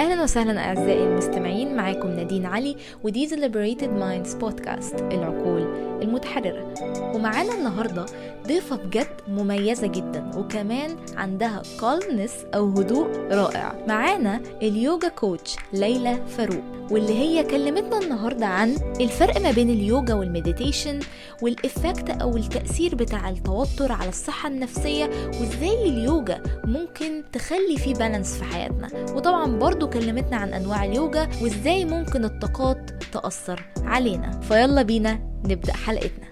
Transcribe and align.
أهلا 0.00 0.22
وسهلا 0.22 0.60
أعزائي 0.60 1.04
المستمعين 1.04 1.76
معاكم 1.76 2.08
نادين 2.10 2.46
علي 2.46 2.76
ودي 3.02 3.28
The 3.28 3.32
Liberated 3.32 3.90
Minds 4.00 4.36
بودكاست 4.36 4.94
العقول. 4.94 5.89
المتحررة. 6.02 6.74
ومعانا 7.14 7.54
النهاردة 7.54 8.06
ضيفة 8.46 8.76
بجد 8.76 9.06
مميزة 9.28 9.86
جدا 9.86 10.30
وكمان 10.36 10.96
عندها 11.16 11.62
calmness 11.80 12.54
أو 12.54 12.68
هدوء 12.68 13.08
رائع. 13.32 13.84
معانا 13.88 14.40
ال 14.62 15.08
yoga 15.08 15.29
coach 15.29 15.56
ليلى 15.72 16.18
فاروق 16.28 16.64
واللي 16.90 17.18
هي 17.18 17.44
كلمتنا 17.44 17.98
النهاردة 17.98 18.46
عن 18.46 18.76
الفرق 19.00 19.40
ما 19.40 19.50
بين 19.50 19.70
اليوجا 19.70 20.14
وال 20.14 20.28
meditation 20.28 21.00
وال 21.42 21.59
effect 21.59 22.10
أو 22.10 22.36
التأثير 22.36 22.94
بتاع 22.94 23.28
التوتر 23.28 23.92
على 23.92 24.08
الصحة 24.08 24.48
النفسية 24.48 25.10
وإزاي 25.26 25.88
اليوجا 25.88 26.42
ممكن 26.64 27.22
تخلي 27.32 27.76
فيه 27.76 27.94
balance 27.94 28.34
في 28.34 28.44
حياتنا. 28.44 28.88
وطبعا 29.14 29.58
برضو 29.58 29.88
كلمتنا 29.88 30.36
عن 30.36 30.52
أنواع 30.52 30.84
اليوجا 30.84 31.28
وإزاي 31.42 31.84
ممكن 31.84 32.24
الطاقات 32.24 32.90
تأثر 33.12 33.64
علينا. 33.82 34.40
فيلا 34.40 34.82
بينا 34.82 35.29
نبدأ 35.44 35.72
حلقتنا. 35.72 36.30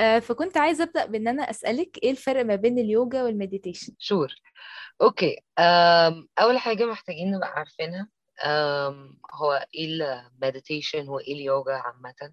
آه، 0.00 0.18
فكنت 0.18 0.56
عايزة 0.56 0.84
أبدأ 0.84 1.06
بإن 1.06 1.28
أنا 1.28 1.50
أسألك 1.50 1.98
إيه 2.02 2.10
الفرق 2.10 2.44
ما 2.44 2.54
بين 2.56 2.78
اليوجا 2.78 3.22
وال 3.22 3.33
meditation؟ 3.33 3.92
sure 3.98 4.34
okay 5.02 5.36
أم، 5.58 6.28
أول 6.38 6.58
حاجة 6.58 6.84
محتاجين 6.84 7.30
نبقى 7.30 7.48
عارفينها 7.48 8.08
هو 9.34 9.66
إيه 9.74 9.86
ال 9.86 9.97
meditation 9.97 11.08
وإيه 11.08 11.34
اليوجا 11.34 11.72
عامة. 11.72 12.32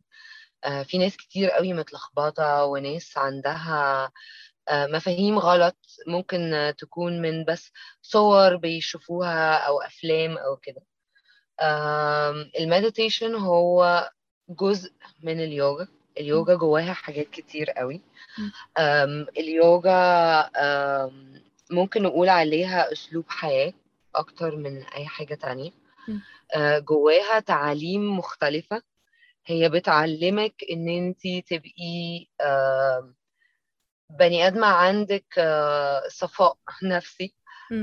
أه، 0.64 0.84
في 0.84 0.98
ناس 0.98 1.18
كتير 1.18 1.50
قوي 1.50 1.74
متلخبطة 1.74 2.66
وناس 2.66 3.18
عندها 3.18 4.12
أه، 4.70 4.88
مفاهيم 4.88 5.40
غلط 5.40 5.78
ممكن 6.08 6.74
تكون 6.78 7.22
من 7.22 7.46
بس 7.46 7.72
صور 8.02 8.56
بيشوفوها 8.56 9.58
أو 9.58 9.82
أفلام 9.82 10.38
أو 10.38 10.58
كده. 10.58 10.82
المديتيشن 12.60 13.36
هو 13.36 14.10
جزء 14.60 14.92
من 15.24 15.40
اليوجا 15.44 15.88
اليوجا 16.18 16.56
جواها 16.56 16.94
حاجات 16.94 17.30
كتير 17.30 17.72
قوي. 17.72 18.02
أم، 18.78 19.28
اليوجا 19.38 19.92
أم، 20.58 21.42
ممكن 21.72 22.04
نقول 22.04 22.30
عليها 22.30 22.92
أسلوب 22.92 23.26
حياة 23.28 23.74
أكتر 24.16 24.56
من 24.56 24.84
أي 24.84 25.06
حاجة 25.08 25.36
تانية. 25.36 25.72
أه، 26.56 26.80
جواها 26.80 27.40
تعاليم 27.40 28.18
مختلفة 28.18 28.82
هي 29.46 29.70
بتعلمك 29.70 30.54
إن 30.72 30.90
أنتي 30.90 31.42
تبقي 31.42 32.28
بني 34.10 34.48
آدمة 34.48 34.68
عندك 34.68 35.26
أه، 35.38 36.04
صفاء 36.08 36.58
نفسي. 36.84 37.34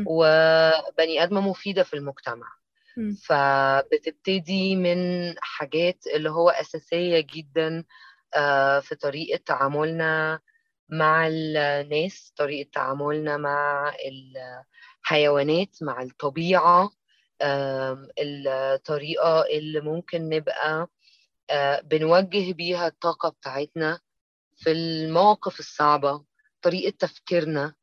وبني 0.09 1.23
آدمة 1.23 1.41
مفيدة 1.41 1.83
في 1.83 1.95
المجتمع 1.95 2.58
فبتبتدي 3.27 4.77
من 4.77 5.35
حاجات 5.41 6.07
اللي 6.15 6.31
هو 6.31 6.51
أساسية 6.51 7.21
جدا 7.21 7.85
آه، 8.37 8.81
في 8.81 8.95
طريقة 8.95 9.41
تعاملنا 9.47 10.41
مع 10.89 11.27
الناس 11.27 12.33
طريقة 12.37 12.71
تعاملنا 12.73 13.37
مع 13.37 13.93
الحيوانات 15.05 15.77
مع 15.83 16.03
الطبيعة 16.03 16.91
الطريقة 18.19 19.43
اللي 19.47 19.81
ممكن 19.81 20.29
نبقى 20.29 20.89
آه، 21.51 21.81
بنوجه 21.81 22.53
بيها 22.53 22.87
الطاقة 22.87 23.29
بتاعتنا 23.29 24.01
في 24.57 24.73
المواقف 24.73 25.61
الصعبة 25.61 26.25
طريقة 26.63 26.97
تفكيرنا. 26.99 27.75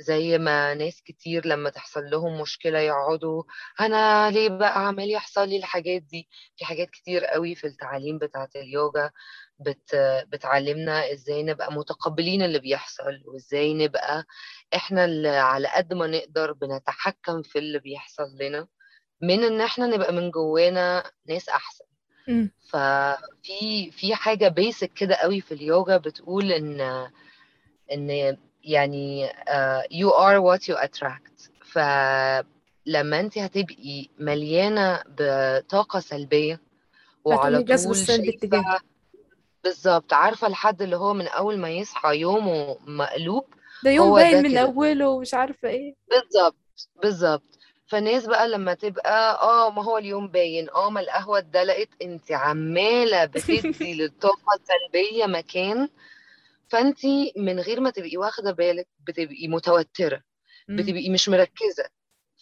زي 0.00 0.38
ما 0.38 0.74
ناس 0.74 1.02
كتير 1.02 1.46
لما 1.46 1.70
تحصل 1.70 2.00
لهم 2.10 2.40
مشكلة 2.40 2.78
يقعدوا 2.78 3.42
أنا 3.80 4.30
ليه 4.30 4.48
بقى 4.48 4.86
عمال 4.86 5.10
يحصل 5.10 5.48
لي 5.48 5.56
الحاجات 5.56 6.02
دي 6.02 6.28
في 6.56 6.64
حاجات 6.64 6.90
كتير 6.90 7.24
قوي 7.24 7.54
في 7.54 7.66
التعاليم 7.66 8.18
بتاعة 8.18 8.48
اليوجا 8.56 9.10
بت 9.58 9.96
بتعلمنا 10.28 11.12
إزاي 11.12 11.42
نبقى 11.42 11.72
متقبلين 11.72 12.42
اللي 12.42 12.58
بيحصل 12.58 13.22
وإزاي 13.24 13.74
نبقى 13.74 14.24
إحنا 14.74 15.04
اللي 15.04 15.28
على 15.28 15.68
قد 15.68 15.92
ما 15.94 16.06
نقدر 16.06 16.52
بنتحكم 16.52 17.42
في 17.42 17.58
اللي 17.58 17.78
بيحصل 17.78 18.36
لنا 18.40 18.66
من 19.22 19.44
إن 19.44 19.60
إحنا 19.60 19.86
نبقى 19.86 20.12
من 20.12 20.30
جوانا 20.30 21.10
ناس 21.28 21.48
أحسن. 21.48 21.84
ففي 22.70 23.90
في 23.90 24.14
حاجة 24.14 24.48
بيسك 24.48 24.92
كده 24.92 25.14
قوي 25.14 25.40
في 25.40 25.54
اليوجا 25.54 25.96
بتقول 25.96 26.52
إن 26.52 26.80
إن 27.92 28.36
يعني 28.66 29.28
you 29.92 30.10
are 30.10 30.40
what 30.40 30.68
you 30.68 30.76
attract. 30.76 31.50
فلما 31.64 33.20
انت 33.20 33.38
هتبقي 33.38 34.08
مليانة 34.18 35.02
بطاقة 35.06 36.00
سلبية 36.00 36.60
وعلى 37.24 37.58
طول 37.58 37.66
بالظبط 39.64 40.12
عارفة 40.12 40.46
الحد 40.46 40.82
اللي 40.82 40.96
هو 40.96 41.14
من 41.14 41.28
أول 41.28 41.58
ما 41.58 41.70
يصحى 41.70 42.16
يومه 42.18 42.78
مقلوب 42.86 43.44
ده 43.84 43.90
يوم 43.90 44.08
هو 44.08 44.18
ده 44.18 44.22
باين 44.24 44.42
من 44.42 44.50
كده. 44.50 44.60
أوله 44.60 45.08
ومش 45.08 45.34
عارفة 45.34 45.68
إيه. 45.68 45.94
بالظبط 46.10 46.56
بالظبط. 47.02 47.42
فالناس 47.86 48.26
بقى 48.26 48.48
لما 48.48 48.74
تبقى 48.74 49.42
آه 49.42 49.70
ما 49.70 49.84
هو 49.84 49.98
اليوم 49.98 50.28
باين 50.28 50.70
آه 50.70 50.90
ما 50.90 51.00
القهوة 51.00 51.38
اتدلقت 51.38 51.88
انت 52.02 52.32
عمالة 52.32 53.24
بتدي 53.24 53.94
للطاقة 54.00 54.60
السلبية 54.60 55.26
مكان 55.26 55.88
فانتي 56.68 57.32
من 57.36 57.60
غير 57.60 57.80
ما 57.80 57.90
تبقي 57.90 58.16
واخدة 58.16 58.52
بالك 58.52 58.88
بتبقي 59.06 59.48
متوترة 59.48 60.22
مم. 60.68 60.76
بتبقي 60.76 61.10
مش 61.10 61.28
مركزة. 61.28 61.84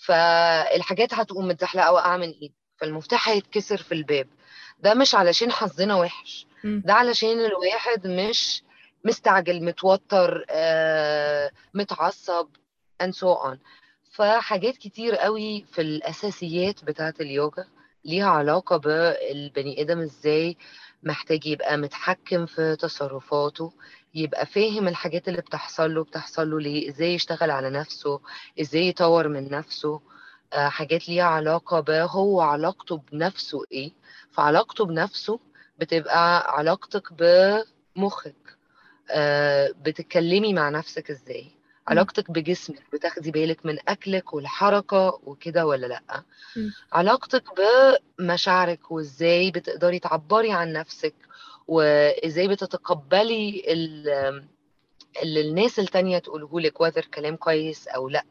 فالحاجات 0.06 1.14
هتقوم 1.14 1.48
متزحلقة 1.48 1.92
واقعة 1.92 2.16
من 2.16 2.30
إيدك. 2.30 2.54
فالمفتاح 2.76 3.28
هيتكسر 3.28 3.76
في 3.76 3.92
الباب. 3.92 4.26
ده 4.78 4.94
مش 4.94 5.14
علشان 5.14 5.52
حظنا 5.52 5.94
وحش. 5.96 6.46
ده 6.64 6.92
علشان 6.94 7.44
الواحد 7.44 8.06
مش 8.06 8.62
مستعجل 9.04 9.64
متوتر 9.64 10.44
آه، 10.50 11.50
متعصب 11.74 12.48
and 13.02 13.12
so 13.12 13.44
on. 13.52 13.56
فحاجات 14.12 14.76
كتير 14.76 15.16
قوي 15.16 15.64
في 15.72 15.80
الأساسيات 15.80 16.84
بتاعة 16.84 17.14
اليوجا 17.20 17.64
ليها 18.04 18.26
علاقة 18.30 18.76
بالبني 18.76 19.82
آدم 19.82 19.98
إزاي 20.00 20.56
محتاج 21.02 21.46
يبقى 21.46 21.76
متحكم 21.76 22.46
في 22.46 22.76
تصرفاته 22.76 23.72
يبقى 24.14 24.46
فاهم 24.46 24.88
الحاجات 24.88 25.28
اللي 25.28 25.40
بتحصل 25.40 25.94
له 25.94 26.04
بتحصل 26.04 26.50
له 26.50 26.60
ليه 26.60 26.88
إزاي 26.90 27.14
يشتغل 27.14 27.50
على 27.50 27.70
نفسه 27.70 28.20
إزاي 28.60 28.88
يطور 28.88 29.28
من 29.28 29.50
نفسه. 29.50 30.00
آه، 30.52 30.68
حاجات 30.68 31.08
ليها 31.08 31.24
علاقة 31.24 31.80
بهو 31.80 32.40
علاقته 32.40 32.96
بنفسه 33.12 33.64
إيه. 33.72 33.92
فعلاقته 34.32 34.84
بنفسه 34.84 35.40
بتبقى 35.78 36.52
علاقتك 36.58 37.12
بمخك. 37.12 38.56
آه، 39.10 39.70
بتتكلمي 39.82 40.54
مع 40.54 40.68
نفسك 40.68 41.10
إزاي. 41.10 41.42
مم. 41.44 41.63
علاقتك 41.88 42.30
بجسمك 42.30 42.82
بتاخدي 42.92 43.30
بالك 43.30 43.66
من 43.66 43.78
أكلك 43.88 44.34
والحركة 44.34 45.20
وكده 45.24 45.66
ولا 45.66 45.86
لأ؟ 45.86 46.22
مم. 46.56 46.72
علاقتك 46.92 47.44
بمشاعرك 48.18 48.90
وإزاي 48.90 49.50
بتقدري 49.50 49.98
تعبري 49.98 50.52
عن 50.52 50.72
نفسك 50.72 51.14
وإزاي 51.68 52.48
بتتقبلي 52.48 53.64
ال- 53.68 54.44
اللي 55.22 55.40
الناس 55.40 55.78
التانية 55.78 56.18
تقوله 56.18 56.60
لك 56.60 56.82
whether 56.82 57.06
كلام 57.14 57.36
كويس 57.36 57.88
أو 57.88 58.08
لأ 58.08 58.24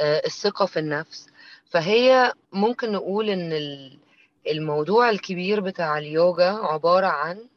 آه، 0.00 0.22
الثقة 0.26 0.66
في 0.66 0.78
النفس. 0.78 1.26
فهي 1.70 2.32
ممكن 2.52 2.92
نقول 2.92 3.30
ال- 3.30 3.98
الموضوع 4.50 5.10
الكبير 5.10 5.60
بتاع 5.60 5.98
اليوجا 5.98 6.50
عبارة 6.50 7.06
عن 7.06 7.48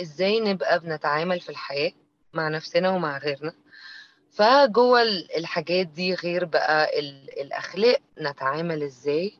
إزاي 0.00 0.40
نبقى 0.40 0.80
بنتعامل 0.80 1.40
في 1.40 1.48
الحياة 1.48 1.92
مع 2.34 2.48
نفسنا 2.48 2.90
ومع 2.90 3.18
غيرنا. 3.18 3.52
فجوه 4.32 5.02
ال- 5.02 5.36
الحاجات 5.36 5.86
دي 5.86 6.14
غير 6.14 6.44
بقى 6.44 6.98
ال- 7.00 7.40
الأخلاق 7.40 7.98
نتعامل 8.20 8.82
إزاي 8.82 9.32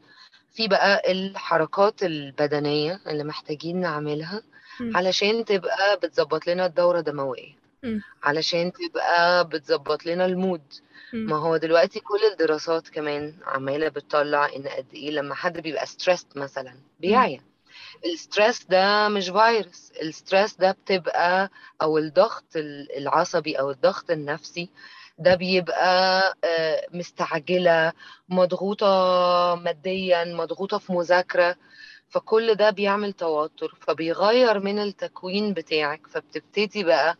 في 0.54 0.68
بقى 0.68 1.12
الحركات 1.12 2.02
البدنية 2.02 3.00
اللي 3.06 3.24
محتاجين 3.24 3.80
نعملها 3.80 4.42
مم. 4.80 4.96
علشان 4.96 5.44
تبقى 5.44 5.96
بتظبط 5.96 6.46
لنا 6.46 6.66
الدورة 6.66 6.98
الدموية 6.98 7.52
مم. 7.82 8.02
علشان 8.22 8.72
تبقى 8.72 9.48
بتظبط 9.48 10.06
لنا 10.06 10.26
المود 10.26 10.62
مم. 11.12 11.26
ما 11.26 11.36
هو 11.36 11.56
دلوقتي 11.56 12.00
كل 12.00 12.20
الدراسات 12.32 12.88
كمان 12.88 13.34
عمالة 13.46 13.88
بتطلع 13.88 14.46
إن 14.56 14.68
قد 14.68 14.86
إيه 14.94 15.10
لما 15.10 15.34
حد 15.34 15.60
بيبقى 15.60 15.86
stressed 15.86 16.26
مثلا. 16.36 16.74
بيعيا 17.00 17.40
ال 18.04 18.13
stress 18.13 18.64
ده 18.64 19.08
مش 19.08 19.28
فيروس 19.31 19.93
ال 20.02 20.10
stress 20.10 20.56
ده 20.56 20.70
بتبقى 20.72 21.50
أو 21.82 21.99
الضغط 21.99 22.56
ال- 22.56 22.96
العصبي 22.99 23.58
أو 23.58 23.70
الضغط 23.70 24.10
النفسي 24.10 24.69
ده 25.19 25.34
بيبقى 25.34 26.34
آه، 26.44 26.87
مستعجلة 26.93 27.93
مضغوطة 28.28 28.87
ماديا 29.64 30.25
مضغوطة 30.25 30.78
في 30.78 30.93
مذاكرة 30.93 31.56
فكل 32.08 32.54
ده 32.54 32.70
بيعمل 32.70 33.12
توتر 33.12 33.78
فبيغير 33.81 34.60
من 34.60 34.78
التكوين 34.78 35.52
بتاعك 35.55 36.06
فبتبتدي 36.06 36.84
بقى 36.84 37.16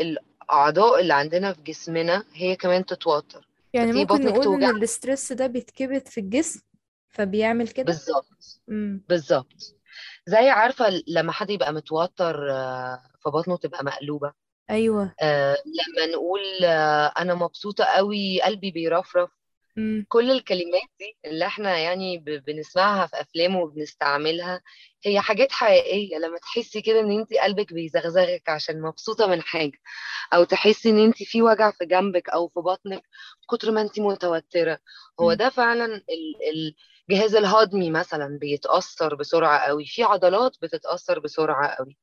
الأعضاء 0.00 1.00
اللي 1.00 1.14
عندنا 1.14 1.52
في 1.52 1.62
جسمنا 1.62 2.24
هي 2.34 2.56
كمان 2.56 2.86
تتوتر. 2.86 3.48
يعني 3.72 3.92
ممكن 3.92 4.14
نقول 4.24 4.36
إن 4.36 4.42
توجع 4.42 4.70
الاسترس 4.70 5.32
ده 5.32 5.46
بيتكبت 5.46 6.08
في 6.08 6.20
الجسم 6.20 6.60
فبيعمل 7.08 7.68
كده؟ 7.68 7.84
بالظبط. 7.86 8.60
بالظبط. 9.08 9.74
زي 10.26 10.48
عارفة 10.48 11.02
لما 11.08 11.32
حد 11.32 11.50
يبقى 11.50 11.72
متوتر 11.72 12.50
آه، 12.52 13.02
فبطنه 13.24 13.56
تبقى 13.56 13.84
مقلوبة. 13.84 14.32
أيوه. 14.70 15.14
آه، 15.22 15.56
لما 15.66 16.06
نقول 16.12 16.64
آه، 16.64 17.12
أنا 17.18 17.34
مبسوطة 17.34 17.84
قوي 17.84 18.42
قلبي 18.42 18.70
بيرفرف. 18.70 19.30
كل 20.08 20.30
الكلمات 20.30 20.82
دي 20.98 21.16
اللي 21.24 21.46
إحنا 21.46 21.78
يعني 21.78 22.18
بنسمعها 22.18 23.06
في 23.06 23.20
أفلام 23.20 23.56
وبنستعملها 23.56 24.60
هي 25.04 25.20
حاجات 25.20 25.52
حقيقية. 25.52 26.18
لما 26.18 26.38
تحسي 26.38 26.80
كده 26.82 27.00
إن 27.00 27.10
انت 27.20 27.32
قلبك 27.34 27.72
بيزغزغك 27.72 28.48
عشان 28.48 28.82
مبسوطة 28.82 29.26
من 29.26 29.42
حاجة 29.42 29.78
أو 30.34 30.44
تحسي 30.44 30.90
إن 30.90 30.98
انت 30.98 31.22
في 31.22 31.42
وجع 31.42 31.70
في 31.70 31.86
جنبك 31.86 32.28
أو 32.28 32.48
في 32.48 32.60
بطنك 32.60 33.02
كتر 33.50 33.70
ما 33.70 33.80
انت 33.80 34.00
متوترة 34.00 34.78
هو 35.20 35.34
ده 35.34 35.48
فعلا 35.50 35.84
ال- 35.94 36.74
الجهاز 37.10 37.34
الهضمي 37.34 37.90
مثلا 37.90 38.38
بيتأثر 38.38 39.14
بسرعة 39.14 39.58
قوي 39.58 39.84
في 39.86 40.02
عضلات 40.02 40.56
بتتأثر 40.62 41.18
بسرعة 41.18 41.68
قوي 41.68 41.96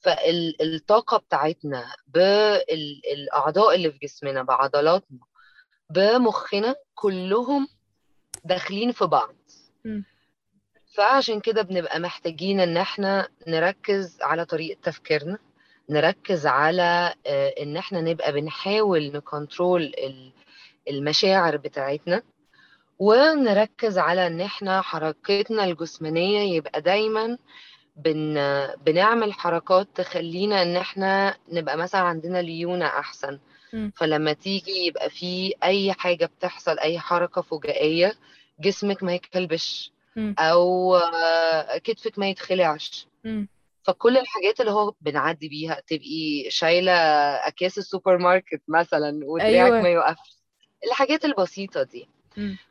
فالطاقة 0.00 1.16
بتاعتنا 1.16 1.84
بالأعضاء 2.06 3.74
اللي 3.74 3.92
في 3.92 3.98
جسمنا 3.98 4.42
بعضلاتنا 4.42 5.18
بمخنا 5.90 6.76
كلهم 6.94 7.68
داخلين 8.44 8.92
في 8.92 9.04
بعض. 9.06 9.34
فعشان 10.94 11.40
كده 11.40 11.62
بنبقى 11.62 12.00
محتاجين 12.00 12.60
إن 12.60 12.76
إحنا 12.76 13.28
نركز 13.46 14.18
على 14.22 14.44
طريقة 14.44 14.78
تفكيرنا 14.82 15.38
نركز 15.90 16.46
على 16.46 17.14
آه، 17.26 17.48
إن 17.62 17.76
إحنا 17.76 18.00
نبقى 18.00 18.32
بنحاول 18.32 19.12
نكنترول 19.12 19.82
ال- 19.82 20.32
المشاعر 20.90 21.56
بتاعتنا 21.56 22.22
ونركز 22.98 23.98
على 23.98 24.26
إن 24.26 24.40
إحنا 24.40 24.80
حركتنا 24.82 25.64
الجسمانية 25.64 26.56
يبقى 26.56 26.80
دايما 26.80 27.38
بن 27.96 28.34
بنعمل 28.86 29.32
حركات 29.32 29.88
تخلينا 29.94 30.62
إن 30.62 30.76
إحنا 30.76 31.36
نبقى 31.48 31.76
مثلا 31.76 32.00
عندنا 32.00 32.42
ليونة 32.42 32.86
أحسن. 32.86 33.38
امم 33.74 33.92
فلما 33.96 34.32
تيجي 34.32 34.86
يبقى 34.86 35.10
في 35.10 35.54
أي 35.64 35.92
حاجة 35.92 36.26
بتحصل 36.26 36.78
أي 36.78 36.98
حركة 36.98 37.42
فجائية 37.42 38.14
جسمك 38.60 39.02
ما 39.02 39.14
يتكلبش 39.14 39.92
امم 40.18 40.34
أو 40.38 40.98
كتفك 41.84 42.18
ما 42.18 42.28
يتخلعش. 42.28 43.06
امم 43.26 43.48
فكل 43.82 44.16
الحاجات 44.18 44.60
اللي 44.60 44.72
هو 44.72 44.94
بنعدي 45.00 45.48
بيها 45.48 45.80
تبقي 45.86 46.44
شايلة 46.48 46.92
أكياس 47.46 47.78
السوبر 47.78 48.18
ماركت 48.18 48.62
مثلا 48.68 49.20
ودراعك 49.24 49.72
ما 49.72 49.78
أيوه 49.78 49.88
يوقفش. 49.88 50.36
الحاجات 50.86 51.24
البسيطة 51.24 51.82
دي. 51.82 52.08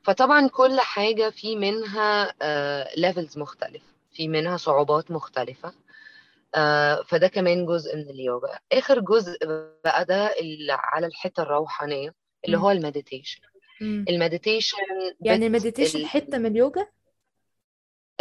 فطبعا 0.04 0.48
كل 0.48 0.80
حاجة 0.80 1.30
في 1.30 1.56
منها 1.56 2.34
levels 2.98 3.38
مختلفة 3.38 3.86
في 4.14 4.28
منها 4.28 4.58
صعوبات 4.58 5.12
مختلفة 5.12 5.74
آه، 6.56 7.02
فده 7.08 7.28
كمان 7.28 7.66
جزء 7.66 7.96
من 7.96 8.10
اليوجا. 8.10 8.60
آخر 8.72 9.00
جزء 9.00 9.38
بقى 9.84 10.06
ده 10.06 10.40
اللي 10.40 10.74
على 10.74 11.08
الحتة 11.08 11.44
الروحانية 11.44 12.14
اللي 12.46 12.58
هو 12.58 12.72
ال 12.72 12.78
meditation. 12.78 13.42
ال 13.82 13.91
meditation 13.91 14.78
يعني 15.22 15.48
ال 15.48 15.53
meditation 15.53 16.00
ال- 16.00 16.06
حتة 16.06 16.38
من 16.38 16.46
اليوجا؟ 16.46 16.88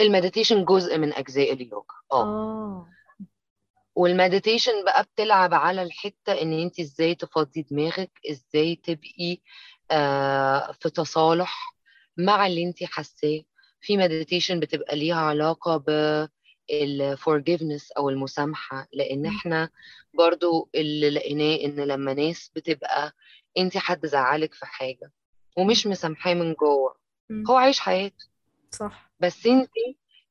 ال 0.01 0.07
meditation 0.07 0.65
جزء 0.65 0.99
من 0.99 1.13
أجزاء 1.13 1.53
اليوجا. 1.53 1.87
آه. 2.13 2.23
آه. 2.23 2.89
وال 3.95 4.10
meditation 4.10 4.85
بقى 4.85 5.03
بتلعب 5.05 5.55
على 5.55 5.83
الحتة 5.83 6.33
إن 6.43 6.53
أنت 6.53 6.81
إزاي 6.81 7.15
تفضي 7.15 7.63
دماغك 7.71 8.11
إزاي 8.31 8.77
تبقي 8.77 9.33
آه 9.33 9.39
في 10.73 10.91
تصالح 10.95 11.75
مع 12.17 12.47
اللي 12.47 12.65
انت 12.65 12.85
حاساه. 12.85 13.41
في 13.81 13.97
مديتيشن 13.97 14.61
بتبقى 14.61 14.97
ليها 14.97 15.17
علاقة 15.21 15.77
بال 15.77 17.19
forgiveness 17.19 17.89
أو 17.97 18.09
المسامحة 18.11 18.89
لأن 18.93 19.27
إحنا 19.27 19.71
برضو 20.15 20.69
اللي 20.75 21.11
لقيناه 21.11 21.55
إن 21.65 21.81
لما 21.81 22.15
ناس 22.15 22.51
بتبقى 22.57 23.13
انت 23.59 23.77
حد 23.77 24.07
زعلك 24.07 24.55
في 24.55 24.67
امم 24.67 25.11
ومش 25.57 25.87
مسامحاه 25.87 26.35
من 26.35 26.53
جوه 26.55 26.97
هو 27.51 27.55
عايش 27.57 27.81
حياته. 27.81 28.27
صح. 28.71 29.11
بس 29.21 29.47
انت 29.47 29.71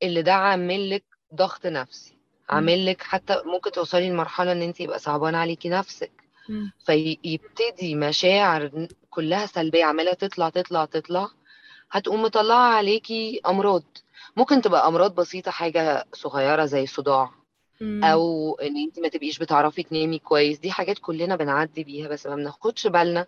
اللي 0.04 0.22
ده 0.22 0.34
عامل 0.34 0.90
لك 0.90 1.04
ضغط 1.36 1.66
نفسي 1.66 2.18
عامل 2.50 2.86
لك 2.86 3.02
حتى 3.02 3.42
ممكن 3.46 3.72
توصلي 3.72 4.10
لمرحلة 4.10 4.52
إن 4.52 4.62
انت 4.62 4.80
يبقى 4.80 5.00
صعبان 5.00 5.36
عليكي 5.36 5.70
نفسك. 5.70 6.23
فيبتدي 6.86 7.95
مشاعر 7.95 8.88
كلها 9.10 9.45
سلبية 9.45 9.86
عمالة 9.86 10.13
تطلع 10.13 10.50
تطلع 10.50 10.86
تطلع. 10.86 11.30
هتقوم 11.92 12.22
مطلعة 12.22 12.74
عليكي 12.75 13.42
أمراض. 13.48 13.84
ممكن 14.38 14.62
تبقى 14.62 14.88
أمراض 14.88 15.16
بسيطة 15.16 15.51
حاجة 15.51 16.06
صغيرة 16.13 16.66
زي 16.66 16.86
صداع 16.86 17.31
أو 18.04 18.54
إن 18.62 18.78
أنت 18.78 19.00
ما 19.00 19.07
تبقيش 19.07 19.40
بتعرفي 19.40 19.84
تنامي 19.84 20.19
كويس. 20.19 20.60
دي 20.60 20.72
حاجات 20.72 21.00
كلنا 21.00 21.36
بنعدي 21.36 21.84
بيها 21.84 22.07
بس 22.07 22.28
ما 22.28 22.36
بناخدش 22.36 22.88
بالنا 22.88 23.28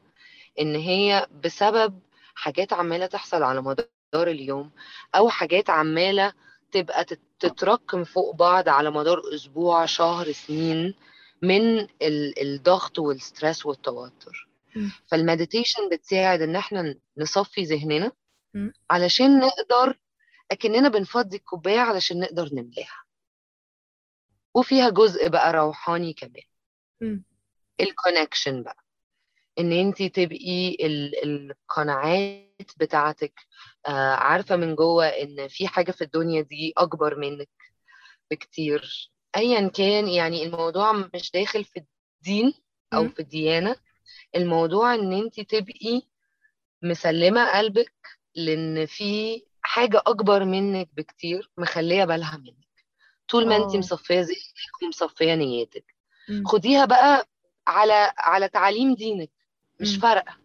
إن 0.59 0.75
هي 0.75 1.27
بسبب 1.43 1.99
حاجات 2.35 2.73
عمالة 2.73 3.05
تحصل 3.05 3.43
على 3.43 3.61
مدار 3.61 3.87
اليوم 4.27 4.71
أو 5.15 5.29
حاجات 5.29 5.69
عمالة 5.69 6.33
تبقى 6.71 7.05
تت- 7.05 7.19
تتراكم 7.39 8.03
فوق 8.03 8.35
بعض 8.35 8.69
على 8.69 8.91
مدار 8.91 9.21
أسبوع 9.35 9.85
شهر 9.85 10.31
سنين. 10.31 10.93
من 11.41 11.79
ال- 11.79 12.41
الضغط 12.41 12.99
والستريس 12.99 13.65
والتوتر. 13.65 14.49
فال 15.07 15.21
meditation 15.21 15.89
بتساعد 15.89 16.41
إن 16.41 16.55
إحنا 16.55 16.95
نصفي 17.17 17.63
ذهننا 17.63 18.11
علشان 18.89 19.39
نقدر 19.39 19.99
أكننا 20.51 20.89
بنفضي 20.89 21.37
الكوباية 21.37 21.79
علشان 21.79 22.19
نقدر 22.19 22.49
نملاها. 22.53 23.03
وفيها 24.53 24.89
جزء 24.89 25.29
بقى 25.29 25.53
روحاني 25.53 26.13
كمان. 26.13 26.43
ال 27.79 27.87
connection 27.87 28.63
بقى. 28.63 28.77
إن 29.59 29.71
انت 29.71 30.03
تبقي 30.03 30.69
ال- 30.85 31.23
القناعات 31.23 32.71
بتاعتك 32.77 33.33
آه، 33.87 34.15
عارفة 34.15 34.55
من 34.55 34.75
جوه 34.75 35.05
إن 35.07 35.47
في 35.47 35.67
حاجة 35.67 35.91
في 35.91 36.03
الدنيا 36.03 36.41
دي 36.41 36.73
أكبر 36.77 37.15
منك 37.19 37.49
بكتير. 38.31 39.11
ايا 39.35 39.67
كان 39.67 40.07
يعني 40.07 40.43
الموضوع 40.43 40.91
مش 41.13 41.31
داخل 41.31 41.63
في 41.63 41.83
الدين 42.19 42.53
أو 42.93 43.07
في 43.09 43.19
الديانة 43.19 43.75
الموضوع 44.35 44.93
إن 44.95 45.13
انت 45.13 45.39
تبقي 45.39 46.01
مسلمة 46.81 47.57
قلبك 47.57 47.93
لأن 48.35 48.85
في 48.85 49.43
حاجة 49.61 50.01
أكبر 50.07 50.45
منك 50.45 50.89
بكتير 50.97 51.49
مخلية 51.57 52.05
بالها 52.05 52.37
منك. 52.37 52.65
طول 53.29 53.47
ما 53.47 53.55
انت 53.55 53.75
آه. 53.75 53.77
مصفية 53.79 54.19
ذهنك 54.19 54.83
ومصفية 54.83 55.35
نيتك 55.35 55.95
امم 56.29 56.45
خديها 56.47 56.85
بقى 56.85 57.27
على 57.67 58.13
على 58.17 58.49
تعاليم 58.49 58.95
دينك 58.95 59.31
مش 59.79 59.97
فارقة. 59.97 60.37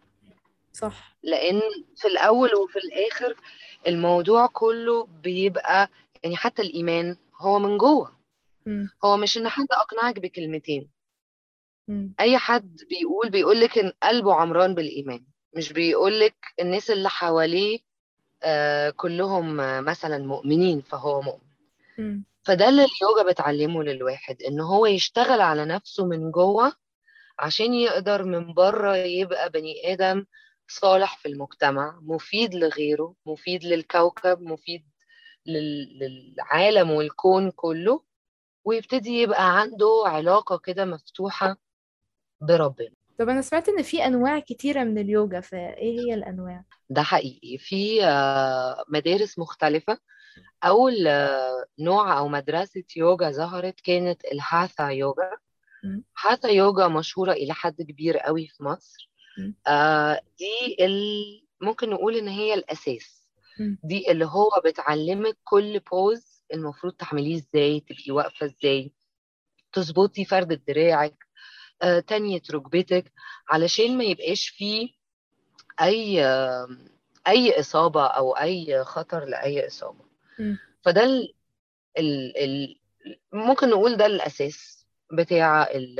صح. 0.73 1.17
لأن 1.23 1.61
في 1.95 2.07
الأول 2.07 2.55
وفي 2.55 2.79
الآخر 2.79 3.35
الموضوع 3.87 4.47
كله 4.47 5.05
بيبقى 5.05 5.89
يعني 6.23 6.35
حتى 6.37 6.61
الإيمان 6.61 7.17
هو 7.35 7.59
من 7.59 7.77
جوه. 7.77 8.20
هو 9.05 9.17
مش 9.17 9.37
إن 9.37 9.47
حد 9.49 9.67
أقنعك 9.71 10.19
بكلمتين. 10.19 10.89
أي 12.19 12.37
حد 12.37 12.77
بيقول 12.89 13.29
بيقولك 13.29 13.77
إن 13.77 13.91
قلبه 14.03 14.33
عمران 14.35 14.75
بالإيمان. 14.75 15.25
مش 15.57 15.73
بيقولك 15.73 16.35
الناس 16.59 16.91
اللي 16.91 17.09
حواليه 17.09 17.79
آه 18.43 18.89
كلهم 18.89 19.55
مثلا 19.85 20.17
مؤمنين 20.17 20.81
فهو 20.81 21.21
مؤمن. 21.21 21.51
فده 22.43 22.69
اللي 22.69 22.81
اليوجا 22.85 23.31
بتعلمه 23.31 23.83
للواحد 23.83 24.41
إن 24.43 24.59
هو 24.59 24.85
يشتغل 24.85 25.41
على 25.41 25.65
نفسه 25.65 26.05
من 26.05 26.31
جوه 26.31 26.73
عشان 27.39 27.73
يقدر 27.73 28.23
من 28.23 28.53
بره 28.53 28.95
يبقى 28.95 29.49
بني 29.49 29.93
آدم 29.93 30.25
صالح 30.67 31.17
في 31.17 31.27
المجتمع 31.27 31.99
مفيد 32.01 32.55
لغيره 32.55 33.15
مفيد 33.25 33.63
للكوكب 33.63 34.41
مفيد 34.41 34.83
لل- 35.45 35.99
للعالم 35.99 36.91
والكون 36.91 37.51
كله. 37.51 38.03
ويبتدي 38.65 39.21
يبقى 39.21 39.59
عنده 39.59 40.03
علاقة 40.05 40.57
كده 40.57 40.85
مفتوحة 40.85 41.57
بربنا. 42.41 42.91
طب 43.19 43.29
أنا 43.29 43.41
سمعت 43.41 43.69
إن 43.69 43.81
في 43.81 44.05
أنواع 44.05 44.39
كتيرة 44.39 44.83
من 44.83 44.97
اليوجا 44.97 45.39
فإيه 45.41 45.99
هي 45.99 46.13
الأنواع؟ 46.13 46.63
ده 46.89 47.01
حقيقي. 47.01 47.57
في 47.57 48.05
آه، 48.05 48.83
مدارس 48.89 49.39
مختلفة. 49.39 49.97
أول 50.63 51.07
آه، 51.07 51.65
نوع 51.79 52.17
أو 52.17 52.27
مدرسة 52.27 52.83
يوجا 52.95 53.31
ظهرت 53.31 53.79
كانت 53.81 54.25
الهاثا 54.25 54.87
يوجا. 54.89 55.31
هاثا 56.25 56.49
يوجا 56.49 56.87
مشهورة 56.87 57.31
إلى 57.31 57.53
حد 57.53 57.81
كبير 57.81 58.17
قوي 58.17 58.47
في 58.47 58.63
مصر. 58.63 59.09
آه 59.67 60.21
دي 60.39 60.85
ال... 60.85 61.13
ممكن 61.61 61.89
نقول 61.89 62.15
إن 62.15 62.27
هي 62.27 62.53
الأساس. 62.53 63.27
امم 63.59 63.77
دي 63.83 64.11
اللي 64.11 64.25
هو 64.25 64.49
بتعلمك 64.65 65.37
كل 65.43 65.79
بوز 65.79 66.30
المفروض 66.53 66.93
تعمليه 66.93 67.35
إزاي 67.35 67.79
تبقي 67.79 68.11
واقفة 68.11 68.45
إزاي 68.45 68.91
تظبطي 69.73 70.25
فردة 70.25 70.61
دراعك 70.67 71.25
آه 71.81 71.99
تانية 71.99 72.41
ركبتك 72.51 73.11
علشان 73.49 73.97
ما 73.97 74.03
يبقاش 74.03 74.47
فيه 74.47 74.89
أي 75.81 76.25
أي 77.27 77.59
إصابة 77.59 78.05
أو 78.07 78.31
أي 78.37 78.83
خطر 78.83 79.25
لأي 79.25 79.67
إصابة. 79.67 80.05
فده 80.81 81.03
ال... 81.03 81.33
ال... 81.97 82.37
ال... 82.37 82.79
ممكن 83.33 83.69
نقول 83.69 83.97
ده 83.97 84.05
الأساس 84.05 84.85
بتاع 85.13 85.63
ال... 85.71 85.99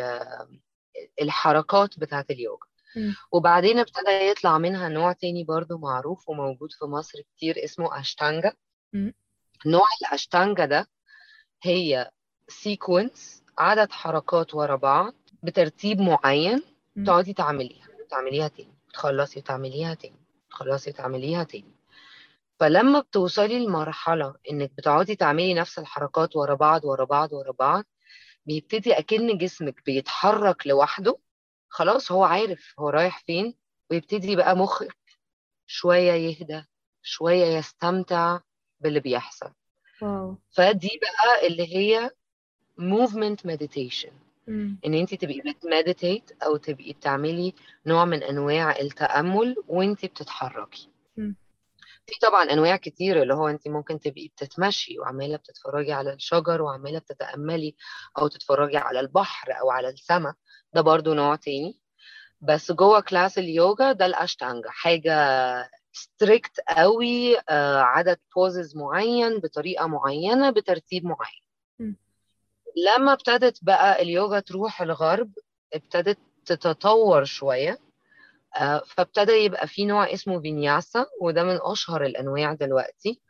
الحركات 1.22 2.00
بتاعت 2.00 2.32
اليوجا. 2.32 2.66
وبعدين 3.32 3.80
ابتدى 3.80 4.12
يطلع 4.32 4.58
منها 4.58 4.90
نوع 4.90 5.14
تاني 5.14 5.44
برضو 5.44 5.78
معروف 5.78 6.30
وموجود 6.30 6.72
في 6.72 6.86
مصر 6.86 7.22
كتير 7.22 7.64
اسمه 7.64 8.00
أشتانجا 8.00 8.54
مم. 8.94 9.14
نوع 9.66 9.86
الأشتانجا 10.02 10.66
ده 10.66 10.88
هي 11.64 12.12
سيكونس 12.48 13.44
عدد 13.58 13.92
حركات 13.92 14.56
ورا 14.56 14.76
بعض 14.76 15.14
بترتيب 15.44 16.02
معين. 16.02 16.64
تقعدي 17.06 17.34
تعمليها 17.34 17.88
تعمليها 18.10 18.48
تاني 18.48 18.74
تخلصي 18.94 19.40
وتعمليها 19.40 19.94
تاني 19.94 20.20
تخلصي 20.50 20.90
وتعمليها 20.90 21.44
تاني 21.44 21.76
فلما 22.60 23.00
بتوصلي 23.00 23.66
لمرحلة 23.66 24.36
إنك 24.52 24.72
بتقعدي 24.78 25.16
تعملي 25.16 25.54
نفس 25.54 25.80
الحركات 25.80 26.36
ورا 26.36 26.56
بعض 26.56 26.86
ورا 26.86 27.06
بعض 27.06 27.34
ورا 27.34 27.52
بعض 27.52 27.84
بيبتدي 28.46 28.94
أكن 28.94 29.38
جسمك 29.38 29.86
بيتحرك 29.86 30.68
لوحده 30.68 31.18
خلاص 31.70 32.12
هو 32.12 32.24
عارف 32.24 32.74
هو 32.80 32.90
رايح 32.90 33.24
فين 33.26 33.56
ويبتدي 33.92 34.36
بقى 34.36 34.56
مخك 34.58 34.98
شوية 35.68 36.12
يهدى 36.12 36.64
شوية 37.02 37.46
يستمتع 37.58 38.40
باللي 38.82 39.00
بيحصل. 39.00 39.52
واو. 40.02 40.38
فدي 40.52 41.00
بقى 41.02 41.48
اللي 41.48 41.76
هي 41.76 42.10
movement 42.80 43.52
meditation. 43.52 44.12
مم. 44.48 44.80
إن 44.86 44.94
انت 44.94 45.14
تبقي 45.14 45.40
بتمديتيت 45.40 46.32
أو 46.44 46.58
تبقي 46.58 46.94
بتعملي 46.94 47.54
نوع 47.86 48.06
من 48.06 48.24
أنواع 48.24 48.80
التأمل 48.80 49.56
وانت 49.68 50.06
بتتحركي. 50.06 50.90
مم. 51.18 51.36
في 52.08 52.20
طبعا 52.22 52.44
أنواع 52.44 52.76
كتير 52.76 53.22
اللي 53.22 53.34
هو 53.34 53.48
انت 53.48 53.68
ممكن 53.68 54.00
تبقي 54.00 54.28
بتتمشي 54.28 55.00
وعمالة 55.00 55.38
بتتفرجي 55.38 55.94
على 55.94 56.14
الشجر 56.14 56.62
وعمالة 56.62 57.00
بتتأملي 57.00 57.76
أو 58.18 58.28
تتفرجي 58.28 58.78
على 58.78 59.00
البحر 59.00 59.52
أو 59.62 59.72
على 59.72 59.90
السماء 59.90 60.34
ده 60.74 60.82
برضو 60.82 61.14
نوع 61.14 61.36
تاني. 61.36 61.80
بس 62.42 62.72
جوه 62.72 63.00
class 63.00 63.38
اليوجا 63.38 63.92
ده 63.92 64.06
الاشتانجا 64.06 64.70
حاجة 64.70 65.14
strict 65.94 66.60
قوي 66.68 67.38
آه، 67.50 67.80
عدد 67.82 68.18
poses 68.36 68.76
معين 68.76 69.40
بطريقة 69.40 69.88
معينة 69.88 70.50
بترتيب 70.50 71.06
معين. 71.06 71.42
لما 72.88 73.14
ابتدت 73.14 73.60
بقى 73.62 74.02
اليوجا 74.02 74.40
تروح 74.40 74.82
الغرب 74.82 75.32
ابتدت 75.74 76.18
تتطور 76.46 77.24
شوية 77.24 77.80
آه، 78.56 78.84
فابتدى 78.88 79.32
يبقى 79.32 79.68
في 79.68 79.86
نوع 79.86 80.14
اسمه 80.14 80.42
فينياسا 80.42 81.06
وده 81.22 81.44
من 81.44 81.60
أشهر 81.62 82.06
الأنواع 82.06 82.54
دلوقتي. 82.54 83.22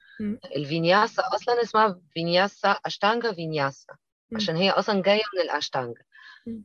الفينياسا 0.55 1.23
أصلا 1.35 1.61
اسمها 1.61 1.99
فينياسا 2.13 2.69
أشتانجا 2.85 3.33
فينياسا. 3.33 3.93
عشان 4.35 4.55
هي 4.55 4.69
أصلا 4.69 5.01
جاية 5.01 5.23
من 5.35 5.41
الأشتانجا. 5.41 6.01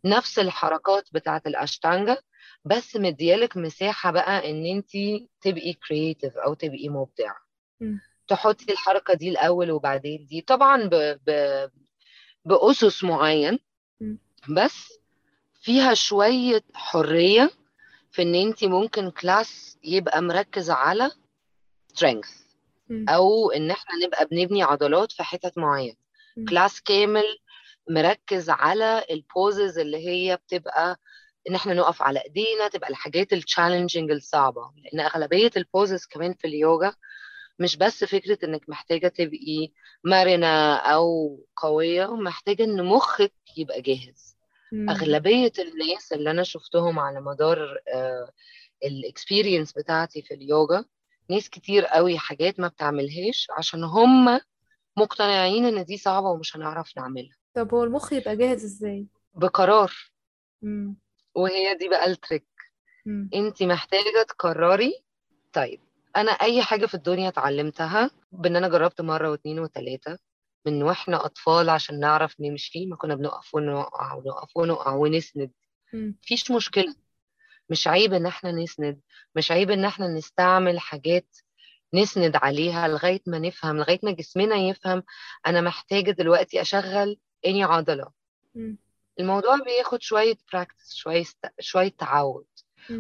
نفس 0.05 0.39
الحركات 0.39 1.09
بتاعت 1.13 1.47
الأشتانجا 1.47 2.17
بس 2.65 2.97
مديالك 2.97 3.57
مساحة 3.57 4.11
بقى 4.11 4.51
إن 4.51 4.67
أنت 4.67 4.91
تبقي 5.41 5.73
creative 5.73 6.37
أو 6.37 6.55
تبقي 6.55 6.89
مبدعة. 6.89 7.37
تحطي 8.29 8.73
الحركة 8.73 9.15
دي 9.15 9.29
الأول 9.29 9.71
وبعدين 9.71 10.27
دي 10.27 10.41
طبعا 10.41 10.85
ب... 10.85 11.19
ب... 11.27 11.31
بأسس 12.45 13.05
معين. 13.05 13.59
بس 14.49 14.93
فيها 15.63 15.95
شوية 15.95 16.63
حرية 16.75 17.51
في 18.11 18.23
إن 18.23 18.35
أنت 18.35 18.65
ممكن 18.65 19.11
class 19.11 19.79
يبقى 19.85 20.23
مركز 20.23 20.71
على 20.71 21.11
strength 21.95 22.31
مم. 22.89 23.05
أو 23.09 23.51
إن 23.51 23.71
إحنا 23.71 24.07
نبقى 24.07 24.27
بنبني 24.27 24.63
عضلات 24.63 25.13
في 25.13 25.23
حتت 25.23 25.59
معينة. 25.59 25.97
class 26.49 26.83
كامل 26.83 27.25
مركز 27.91 28.51
على 28.51 29.05
ال 29.11 29.22
poses 29.22 29.79
اللي 29.79 30.07
هي 30.09 30.37
بتبقى 30.37 31.01
إن 31.51 31.55
إحنا 31.55 31.75
نقف 31.75 32.03
على 32.03 32.21
إيدينا 32.25 32.69
تبقى 32.69 32.91
الحاجات 32.91 33.33
ال 33.33 33.39
challenging 33.39 34.11
الصعبة. 34.11 34.71
لأن 34.85 35.01
أغلبية 35.01 35.51
ال 35.57 35.65
poses 35.65 36.07
كمان 36.07 36.35
في 36.35 36.47
اليوجا 36.47 36.93
مش 37.59 37.77
بس 37.77 38.05
فكرة 38.05 38.39
إنك 38.45 38.69
محتاجة 38.69 39.09
تبقي 39.09 39.73
مرنة 40.05 40.77
أو 40.77 41.39
قوية 41.57 42.07
محتاجه 42.17 42.65
إن 42.65 42.85
مخك 42.85 43.33
يبقى 43.57 43.83
جاهز. 43.83 44.37
مم. 44.73 44.91
أغلبية 44.91 45.53
الناس 45.59 46.13
اللي 46.13 46.31
أنا 46.31 46.43
شفتهم 46.43 46.99
على 46.99 47.21
مدار 47.21 47.79
ال 48.85 48.93
experience 48.93 49.73
بتاعتي 49.73 50.23
في 50.23 50.35
اليوجا 50.35 50.85
ناس 51.31 51.51
كتير 51.51 51.85
قوي 51.85 52.19
حاجات 52.19 52.61
ما 52.61 52.69
بتعملهاش 52.69 53.47
عشان 53.59 53.85
هم 53.85 54.41
مقتنعين 54.97 55.65
إن 55.65 55.85
دي 55.85 55.97
صعبة 55.97 56.29
ومش 56.29 56.57
هنعرف 56.57 56.97
نعملها. 56.97 57.37
طب 57.57 57.75
هو 57.75 57.85
المخ 57.85 58.13
يبقى 58.13 58.37
جاهز 58.37 58.65
إزاي 58.65 59.07
بقرار 59.35 59.93
مم. 60.63 60.97
وهي 61.35 61.75
دي 61.75 61.89
بقى 61.89 62.07
ال 62.07 62.12
trick. 62.12 62.47
انت 63.35 63.63
محتاجة 63.63 64.23
تقرري 64.29 64.93
طيب 65.53 65.81
أنا 66.17 66.31
أي 66.33 66.63
حاجة 66.63 66.87
في 66.87 66.95
الدنيا 66.95 67.29
اتعلمتها 67.29 68.11
بإن 68.33 68.57
أنا 68.57 68.69
جربت 68.69 69.01
مرة 69.01 69.31
واثنين 69.31 69.61
وثلاثه 69.61 70.19
من 70.67 70.83
وإحنا 70.83 71.25
أطفال 71.27 71.71
عشان 71.71 72.01
نعرف 72.01 72.35
نمشي 72.41 72.87
ما 72.87 72.97
كنا 72.97 73.15
بنقف 73.15 73.55
ونقع 73.55 74.15
ونقف 74.15 74.57
ونقع 74.57 74.93
ونسند. 74.95 75.51
مفيش 75.95 76.51
مشكلة 76.51 76.95
مش 77.71 77.89
عيب 77.89 78.13
إن 78.13 78.27
إحنا 78.27 78.53
نسند 78.53 79.01
مش 79.35 79.51
عيب 79.53 79.71
إن 79.71 79.85
إحنا 79.85 80.09
نستعمل 80.09 80.81
حاجات 80.81 81.37
نسند 81.95 82.37
عليها 82.37 82.89
لغاية 82.89 83.21
ما 83.27 83.39
نفهم 83.39 83.77
لغاية 83.77 84.01
ما 84.03 84.11
جسمنا 84.13 84.57
يفهم 84.57 85.03
أنا 85.47 85.61
محتاجة 85.61 86.11
دلوقتي 86.11 86.61
أشغل 86.61 87.19
اني 87.47 87.65
عضلة. 87.65 88.11
الموضوع 89.21 89.57
بياخد 89.57 90.03
شوية 90.03 90.37
practice 90.53 90.95
شوية 90.95 91.25
شوية 91.61 91.93
تعود. 91.99 92.47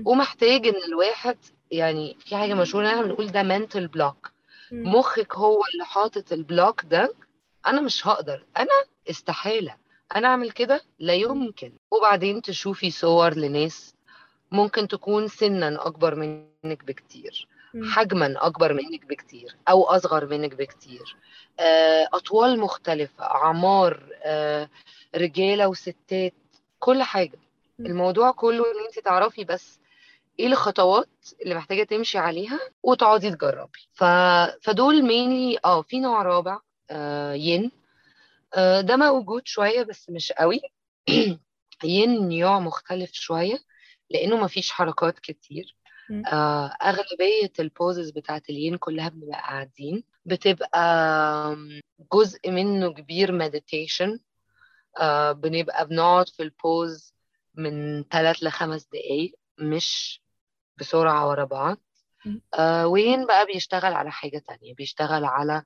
ومحتاج 0.04 0.66
إن 0.66 0.82
الواحد 0.88 1.38
يعني 1.70 2.16
في 2.20 2.36
حاجة 2.36 2.54
مشهورة 2.54 2.88
إحنا 2.88 3.02
بنقول 3.02 3.26
ده 3.26 3.42
block. 3.88 4.30
مم. 4.72 4.94
مخك 4.94 5.34
هو 5.34 5.62
اللي 5.72 5.84
حاطط 5.84 6.32
ال 6.32 6.41
block 6.41 6.84
ده. 6.84 7.14
أنا 7.66 7.80
مش 7.80 8.06
هقدر. 8.06 8.44
أنا 8.56 8.84
استحالة. 9.10 9.76
أنا 10.16 10.28
أعمل 10.28 10.50
كده؟ 10.50 10.82
لا 10.98 11.14
يمكن. 11.14 11.72
وبعدين 11.90 12.42
تشوفي 12.42 12.90
صور 12.90 13.34
لناس 13.34 13.94
ممكن 14.52 14.88
تكون 14.88 15.28
سنا 15.28 15.86
أكبر 15.86 16.14
منك 16.14 16.84
بكتير. 16.84 17.48
حجما 17.84 18.34
أكبر 18.46 18.72
منك 18.72 19.04
بكتير 19.06 19.56
أو 19.68 19.84
أصغر 19.84 20.26
منك 20.26 20.54
بكتير. 20.54 21.16
آه، 21.60 22.08
أطوال 22.12 22.60
مختلفة 22.60 23.24
أعمار 23.24 24.08
آه، 24.24 24.68
رجالة 25.16 25.68
وستات 25.68 26.34
كل 26.78 27.02
حاجة. 27.02 27.38
الموضوع 27.80 28.30
كله 28.30 28.64
إن 28.64 28.84
أنت 28.86 28.98
تعرفي 29.04 29.44
بس 29.44 29.80
إيه 30.38 30.46
الخطوات 30.46 31.08
اللي 31.42 31.54
محتاجة 31.54 31.82
تمشي 31.84 32.18
عليها 32.18 32.60
وتقعدي 32.82 33.30
تجربي. 33.30 33.78
ف... 33.92 34.04
فدول 34.62 35.02
mainly 35.02 35.58
آه 35.64 35.82
في 35.82 36.00
نوع 36.00 36.22
رابع 36.22 36.60
آه 36.90 37.32
ين. 37.34 37.70
آه 38.54 38.80
ده 38.80 38.96
موجود 38.96 39.42
شوية 39.46 39.82
بس 39.82 40.10
مش 40.10 40.32
قوي. 40.32 40.60
ين 41.84 42.38
نوع 42.38 42.58
مختلف 42.60 43.10
شوية 43.12 43.58
لأنه 44.10 44.36
مفيش 44.36 44.70
حركات 44.72 45.18
كتير. 45.18 45.76
آه 46.26 46.66
أغلبية 46.66 47.52
ال 47.58 47.67
poses 47.67 48.10
بتاعت 48.10 48.50
الين 48.50 48.76
كلها 48.76 49.08
بنبقى 49.08 49.38
قاعدين. 49.40 50.04
بتبقى 50.24 51.56
جزء 52.12 52.50
منه 52.50 52.92
كبير 52.92 53.32
meditation 53.32 54.18
آه 55.00 55.32
بنبقى 55.32 55.86
بنقعد 55.88 56.28
في 56.28 56.42
ال 56.42 56.57
pose 56.57 57.14
من 57.54 58.04
ثلاث 58.04 58.36
لخمس 58.42 58.86
دقايق 58.92 59.34
مش 59.58 60.20
بسرعة 60.76 61.28
ورا 61.28 61.44
بعض. 61.44 61.78
آه 62.54 62.86
وين 62.86 63.26
بقى 63.26 63.46
بيشتغل 63.46 63.92
على 63.94 64.10
حاجة 64.10 64.38
تانية؟ 64.38 64.74
بيشتغل 64.74 65.24
على 65.24 65.62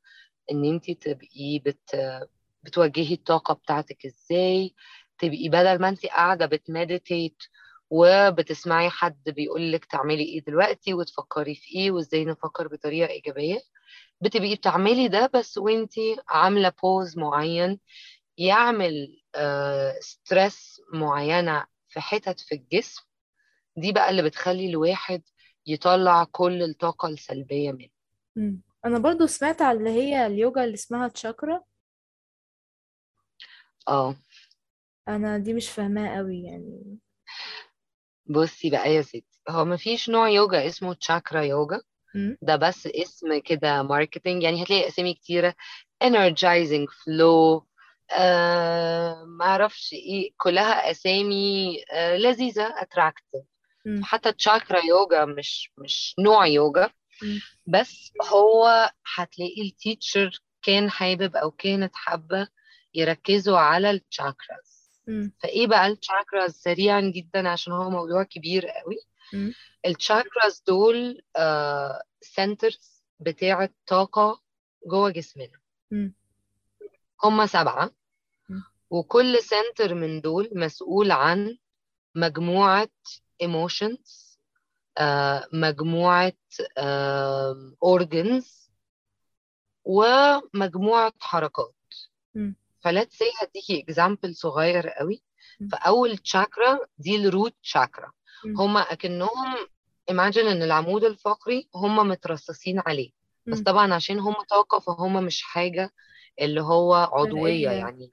إن 0.53 0.65
انت 0.65 0.91
تبقي 0.91 1.59
بت 1.65 1.97
بتوجهي 2.63 3.15
الطاقة 3.15 3.55
بتاعتك 3.55 4.07
إزاي؟ 4.07 4.75
تبقي 5.19 5.49
بدل 5.49 5.81
ما 5.81 5.89
انت 5.89 6.07
قاعدة 6.07 6.47
بت 6.47 6.66
meditate 6.66 7.43
وبتسمعي 7.91 8.91
حد 8.91 9.23
بيقول 9.27 9.73
لك 9.73 9.85
تعملي 9.85 10.23
إيه 10.25 10.45
دلوقتي 10.45 10.95
وتفكري 10.95 11.55
في 11.55 11.75
إيه 11.75 11.91
وإزاي 11.91 12.25
نفكر 12.25 12.69
بطريقة 12.69 13.11
إيجابية. 13.11 13.61
بتبقي 14.21 14.55
بتعملي 14.55 15.09
ده 15.09 15.31
بس 15.35 15.59
وانت 15.59 15.93
عاملة 16.29 16.73
pose 16.83 17.19
معين 17.19 17.81
يعمل 18.39 19.23
آه 19.35 19.95
stress 20.01 20.81
معينة 20.95 21.67
في 21.89 22.01
حتت 22.01 22.41
في 22.41 22.55
الجسم. 22.55 23.03
دي 23.77 23.93
بقى 23.93 24.11
اللي 24.11 24.23
بتخلي 24.23 24.71
الواحد 24.71 25.23
يطلع 25.67 26.25
كل 26.25 26.63
الطاقة 26.63 27.09
السلبية 27.09 27.73
منه. 28.37 28.59
أنا 28.85 28.99
برضو 28.99 29.27
سمعت 29.27 29.63
على 29.63 29.79
اللي 29.79 29.91
هي 29.91 30.27
اليوجا 30.27 30.65
اللي 30.65 30.75
اسمها 30.75 31.09
تشاكرا 31.09 31.63
آه. 33.89 34.17
أنا 35.09 35.39
دي 35.39 35.55
مش 35.55 35.71
فاهماها 35.71 36.17
قوي 36.17 36.43
يعني. 36.43 36.99
بصي 38.31 38.71
بقى 38.71 38.95
يا 38.95 39.03
ستي 39.03 39.25
هو 39.49 39.65
مفيش 39.65 40.11
نوع 40.11 40.29
يوجا 40.29 40.67
اسمه 40.67 40.95
تشاكرا 40.95 41.43
يوجا 41.43 41.81
مم. 42.15 42.39
ده 42.43 42.57
بس 42.57 42.87
اسم 42.87 43.41
كده 43.41 43.83
ماركتينج 43.83 44.43
يعني 44.43 44.63
هتلاقي 44.63 44.89
أسامي 44.89 45.15
كتيرة 45.15 45.55
energizing 46.05 46.87
flow 46.89 47.63
آه 48.13 49.25
ما 49.25 49.45
أعرفش 49.45 49.93
إيه 49.93 50.31
كلها 50.37 50.91
أسامي 50.91 51.77
آه 51.93 52.17
لذيذة 52.17 52.69
attractive 52.81 53.45
مم. 53.87 54.01
حتى 54.05 54.33
تشاكرا 54.33 54.81
يوجا 54.85 55.25
مش 55.25 55.73
مش 55.79 56.15
نوع 56.19 56.47
يوجا 56.47 56.91
مم. 57.23 57.41
بس 57.67 58.13
هو 58.33 58.91
هتلاقي 59.15 59.63
ال 59.63 59.73
teacher 59.73 60.41
كان 60.63 60.91
حابب 60.91 61.37
أو 61.37 61.51
كانت 61.51 61.97
حابة 61.97 62.49
يركزوا 62.95 63.59
على 63.59 63.91
ال 63.91 64.02
chakras 64.02 64.80
فإيه 65.39 65.67
بقى 65.67 65.87
ال 65.87 65.95
chakras 65.95 66.53
سريعا 66.55 67.01
جدا 67.01 67.49
عشان 67.49 67.73
هو 67.73 67.91
موضوع 67.91 68.23
كبير 68.23 68.67
قوي. 68.67 68.97
ال 69.87 69.96
chakras 69.96 70.63
دول 70.67 71.23
centers 72.21 73.03
بتاعة 73.21 73.71
طاقة 73.87 74.41
جوه 74.87 75.11
جسمنا. 75.11 75.59
هم 77.25 77.47
سبعة 77.47 77.91
مم. 78.49 78.63
وكل 78.91 79.39
center 79.39 79.95
من 79.95 80.21
دول 80.21 80.51
مسؤول 80.53 81.11
عن 81.11 81.59
مجموعة 82.15 82.89
emotions 83.45 84.37
آه، 84.99 85.49
مجموعة 85.53 86.33
آم، 86.79 87.77
organs 87.85 88.71
ومجموعة 89.85 91.13
حركات 91.21 91.75
مم. 92.35 92.55
ف 92.81 92.87
let's 92.87 93.17
say 93.19 93.25
هديكي 93.43 93.81
example 93.81 94.35
صغير 94.37 94.89
قوي 94.89 95.23
مم. 95.61 95.69
فأول 95.69 96.19
تشاكرا 96.19 96.79
دي 96.99 97.17
ال 97.17 97.25
root 97.25 97.55
تشاكرا. 97.63 98.13
هما 98.47 98.81
أكنهم 98.81 99.57
imagine 100.11 100.39
إن 100.39 100.63
العمود 100.63 101.05
الفقري 101.05 101.69
هما 101.75 102.03
مترصصين 102.03 102.83
عليه 102.87 103.11
بس. 103.47 103.61
طبعا 103.61 103.95
عشان 103.95 104.19
هم 104.19 104.35
طاقة 104.51 104.79
فهم 104.79 105.25
مش 105.25 105.43
حاجة 105.43 105.91
اللي 106.41 106.61
هو 106.63 107.11
مرئية. 107.15 107.71
يعني 107.71 108.11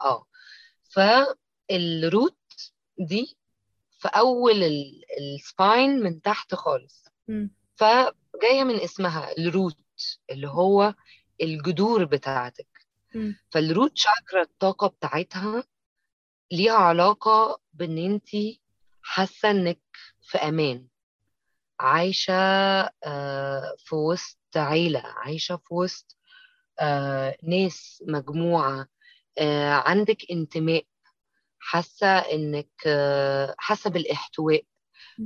آه 0.00 0.24
فال 0.90 1.39
root 1.39 2.36
دي 2.98 3.36
في 3.98 4.08
أول 4.08 4.62
ال 5.20 5.33
spine 5.33 6.00
من 6.00 6.22
تحت 6.22 6.54
خالص 6.54 7.04
مم. 7.28 7.50
فجاية 7.76 8.64
من 8.64 8.74
اسمها 8.80 9.32
ال 9.38 9.46
root 9.46 9.76
اللي 10.30 10.48
هو 10.48 10.94
الجذور 11.42 12.04
بتاعتك. 12.04 12.66
فال 13.50 13.64
root 13.64 13.92
شاكرا 13.94 14.42
الطاقة 14.42 14.86
بتاعتها 14.86 15.64
ليها 16.52 16.72
علاقة 16.72 17.60
بإن 17.72 17.98
انتي 17.98 18.60
حاسة 19.02 19.50
إنك 19.50 19.80
في 20.22 20.38
أمان 20.38 20.86
عايشة 21.80 22.32
آه، 23.04 23.76
في 23.78 23.94
وسط 23.94 24.38
عيلة 24.56 25.02
عايشة 25.06 25.56
في 25.56 25.74
وسط 25.74 26.16
آه، 26.80 27.36
ناس 27.42 28.04
مجموعة 28.06 28.88
آه، 29.38 29.70
عندك 29.72 30.30
انتماء 30.30 30.84
حاسة 31.58 32.06
إنك 32.18 32.70
آه، 32.86 33.54
حاسة 33.58 33.90
بالإحتواء. 33.90 34.64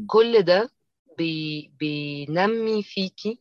كل 0.07 0.43
ده 0.43 0.71
بي 1.19 1.73
بينمي 1.79 2.83
فيكي 2.83 3.41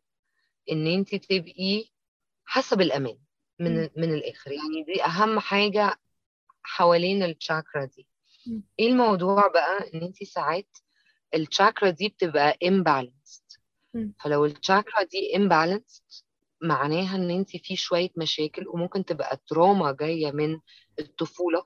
إن 0.71 0.87
انت 0.87 1.15
تبقي 1.15 1.85
حاسة 2.45 2.75
بالأمان 2.75 3.13
مم. 3.13 3.30
من 3.63 3.89
من 3.97 4.13
الآخر 4.13 4.51
يعني 4.51 4.83
دي 4.83 5.03
أهم 5.05 5.39
حاجة 5.39 5.99
حوالين 6.63 7.23
الشاكرا 7.23 7.85
دي. 7.85 8.07
إيه 8.79 8.87
الموضوع 8.87 9.47
بقى 9.47 9.93
إن 9.93 10.01
انت 10.01 10.23
ساعات 10.23 10.77
الشاكرا 11.35 11.89
دي 11.89 12.07
بتبقى 12.09 12.57
مم. 13.93 14.13
فلو 14.23 14.45
الشاكرا 14.45 15.03
دي 15.03 15.31
imbalanced 15.35 16.23
معناها 16.61 17.15
إن 17.15 17.31
انت 17.31 17.57
في 17.57 17.75
شوية 17.75 18.09
مشاكل 18.17 18.67
وممكن 18.67 19.05
تبقى 19.05 19.39
تروما 19.47 19.91
جاية 19.91 20.31
من 20.31 20.59
الطفولة 20.99 21.65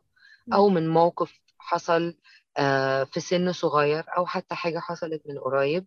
أو 0.53 0.69
من 0.69 0.89
موقف 0.89 1.39
حصل 1.57 2.17
آه، 2.57 3.03
في 3.03 3.19
سن 3.19 3.51
صغير 3.53 4.05
أو 4.17 4.25
حتى 4.25 4.55
حاجة 4.55 4.79
حصلت 4.79 5.21
من 5.25 5.39
قريب 5.39 5.85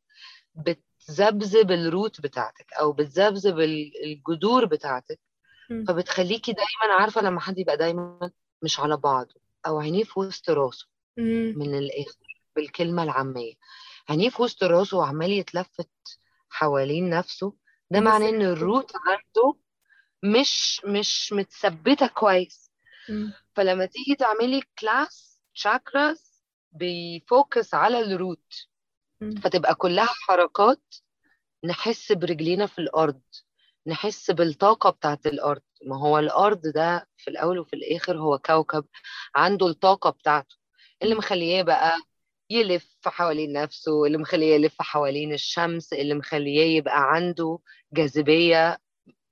بتذبذب 0.54 1.70
الروت 1.70 2.20
بتاعتك 2.20 2.72
أو 2.80 2.92
بتذبذب 2.92 3.58
ال- 3.60 3.92
الجذور 4.04 4.64
بتاعتك. 4.64 5.20
فبتخليكي 5.88 6.52
دايما 6.52 6.94
عارفة 7.00 7.20
لما 7.22 7.40
حد 7.40 7.58
يبقى 7.58 7.76
دايما 7.76 8.30
مش 8.62 8.80
على 8.80 8.96
بعضه 8.96 9.34
أو 9.66 9.78
عينيه 9.80 10.04
في 10.04 10.20
وسط 10.20 10.50
راسه. 10.50 10.86
من 11.56 11.74
الآخر 11.78 12.18
بالكلمة 12.56 13.02
العامية 13.02 13.54
عينيه 14.08 14.30
في 14.30 14.42
وسط 14.42 14.64
راسه 14.64 14.96
وعمال 14.96 15.30
يتلفت 15.32 15.90
حوالين 16.50 17.10
نفسه 17.10 17.54
ده 17.90 18.00
معناه 18.00 18.28
إن 18.28 18.42
ال 18.42 18.52
root 18.52 18.92
عنده 19.06 19.54
مش 20.22 20.82
مش 20.84 21.32
متثبتة 21.32 22.06
كويس 22.06 22.70
مم. 23.08 23.32
فلما 23.56 23.86
تيجي 23.86 24.14
تعملي 24.18 24.62
class 24.78 25.40
chakras 25.54 26.42
بي 26.72 27.01
focus 27.01 27.74
على 27.74 28.00
ال 28.00 28.11
root 28.11 28.54
مم. 29.20 29.34
فتبقى 29.34 29.74
كلها 29.74 30.06
حركات 30.06 30.94
نحس 31.64 32.12
برجلينا 32.12 32.66
في 32.66 32.78
الأرض 32.78 33.20
نحس 33.88 34.30
بالطاقة 34.30 34.90
بتاعت 34.90 35.26
الأرض 35.26 35.62
ما 35.86 35.96
هو 36.00 36.18
الأرض 36.18 36.60
ده 36.74 37.08
في 37.16 37.30
الأول 37.30 37.58
وفي 37.58 37.76
الآخر 37.76 38.18
هو 38.18 38.38
كوكب 38.38 38.84
عنده 39.34 39.66
الطاقة 39.66 40.10
بتاعته 40.10 40.56
اللي. 41.02 41.14
مخليه 41.14 41.62
بقى 41.62 41.96
يلف 42.50 42.96
حوالين 43.06 43.52
نفسه 43.52 44.04
اللي 44.06 44.18
مخليه 44.18 44.54
يلف 44.54 44.82
حوالين 44.82 45.32
الشمس 45.32 45.92
اللي 45.92 46.14
مخليه 46.14 46.76
يبقى 46.76 47.14
عنده 47.14 47.58
جاذبية 47.92 48.78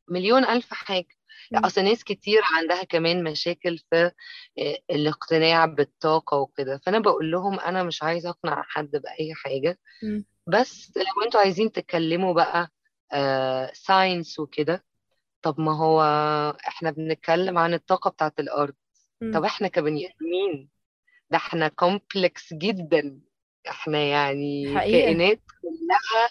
مليون 0.09 0.45
ألف 0.45 0.75
حاجة. 0.75 1.09
أصل 1.55 1.85
ناس 1.85 2.05
كتير 2.05 2.41
عندها 2.45 2.85
كمان 2.85 3.25
مشاكل 3.25 3.79
في 3.79 4.11
آه، 4.59 4.79
الاقتناع 4.91 5.67
بالطاقة 5.67 6.37
وكده 6.37 6.79
فأنا 6.87 6.99
بقول 6.99 7.31
لهم 7.31 7.61
أنا 7.61 7.83
مش 7.83 8.03
عايزة 8.03 8.31
أقنع 8.31 8.63
حد 8.69 8.91
بأي 8.91 9.35
حاجة 9.35 9.79
مم. 10.03 10.25
بس 10.47 10.93
لو 10.97 11.25
أنتوا 11.25 11.41
عايزين 11.41 11.73
تتكلموا 11.73 12.35
بقى 12.35 12.71
ساينس 13.73 14.39
وكده. 14.39 14.85
طب 15.43 15.61
ما 15.61 15.77
هو 15.77 16.03
إحنا 16.69 16.91
بنتكلم 16.91 17.59
عن 17.59 17.75
الطاقة 17.75 18.11
بتاعت 18.11 18.41
الأرض. 18.41 18.75
طب. 19.35 19.45
إحنا 19.45 19.69
كبني 19.69 20.07
آدمين 20.07 20.69
ده 21.31 21.37
إحنا 21.37 21.69
كومبلكس 21.69 22.55
جدا. 22.55 23.21
إحنا 23.69 23.99
يعني 23.99 24.79
حقيقة. 24.79 25.05
كائنات 25.05 25.41
كلها 25.63 26.31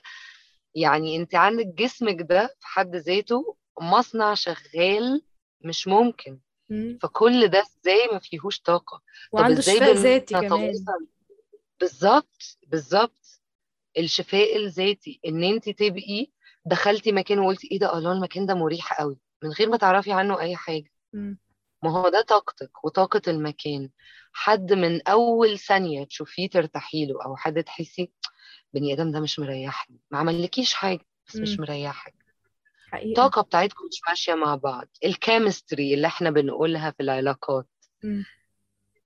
يعني 0.75 1.15
أنت 1.15 1.35
عندك 1.35 1.65
جسمك 1.65 2.21
ده 2.21 2.47
في 2.59 2.67
حد 2.67 2.95
ذاته 2.95 3.57
مصنع 3.81 4.33
شغال 4.33 5.21
مش 5.61 5.87
ممكن. 5.87 6.39
مم. 6.69 6.99
فكل 7.01 7.47
ده 7.47 7.59
إزاي 7.61 8.07
ما 8.11 8.19
فيهوش 8.19 8.61
طاقة؟ 8.61 8.97
طب 8.97 9.03
وعنده 9.39 9.59
إزاي 9.59 9.75
شفاء 9.75 9.93
ذاتي 9.93 10.33
كمان. 10.33 10.73
بالظبط 11.79 12.57
بالظبط. 12.67 13.41
الشفاء 13.97 14.57
الذاتي 14.57 15.19
إن 15.25 15.43
أنت 15.43 15.69
تبقي 15.69 16.31
دخلتي 16.65 17.11
مكان 17.11 17.39
وقلتي 17.39 17.67
إيه 17.71 17.79
ده؟ 17.79 17.97
الله 17.97 18.11
المكان 18.11 18.45
ده 18.45 18.53
مريح 18.53 18.99
قوي 18.99 19.17
من 19.43 19.49
غير 19.49 19.69
ما 19.69 19.77
تعرفي 19.77 20.11
عنه 20.11 20.39
أي 20.39 20.55
حاجة. 20.55 20.91
مم. 21.13 21.37
ما 21.83 21.91
هو 21.91 22.09
ده 22.09 22.21
طاقتك 22.21 22.85
وطاقة 22.85 23.21
المكان. 23.27 23.89
حد 24.33 24.73
من 24.73 25.07
أول 25.07 25.59
ثانية 25.59 26.03
تشوفيه 26.05 26.49
ترتاحي 26.49 27.05
له 27.05 27.25
أو 27.25 27.35
حد 27.35 27.63
تحسي 27.63 28.11
بني 28.73 28.93
آدم 28.93 29.11
ده 29.11 29.19
مش 29.19 29.39
مريحني. 29.39 29.99
ما 30.11 30.19
عملكيش 30.19 30.73
حاجة 30.73 31.05
بس 31.27 31.35
مش. 31.35 31.59
مريحك. 31.59 32.15
حقيقة 32.91 33.09
الطاقة 33.09 33.41
بتاعتكم 33.41 33.85
مش 33.91 34.01
ماشية 34.07 34.33
مع 34.33 34.55
بعض. 34.55 34.87
ال 35.05 35.14
chemistry 35.14 35.93
اللي 35.93 36.07
إحنا 36.07 36.29
بنقولها 36.29 36.91
في 36.91 37.03
العلاقات. 37.03 37.67
مم. 38.03 38.25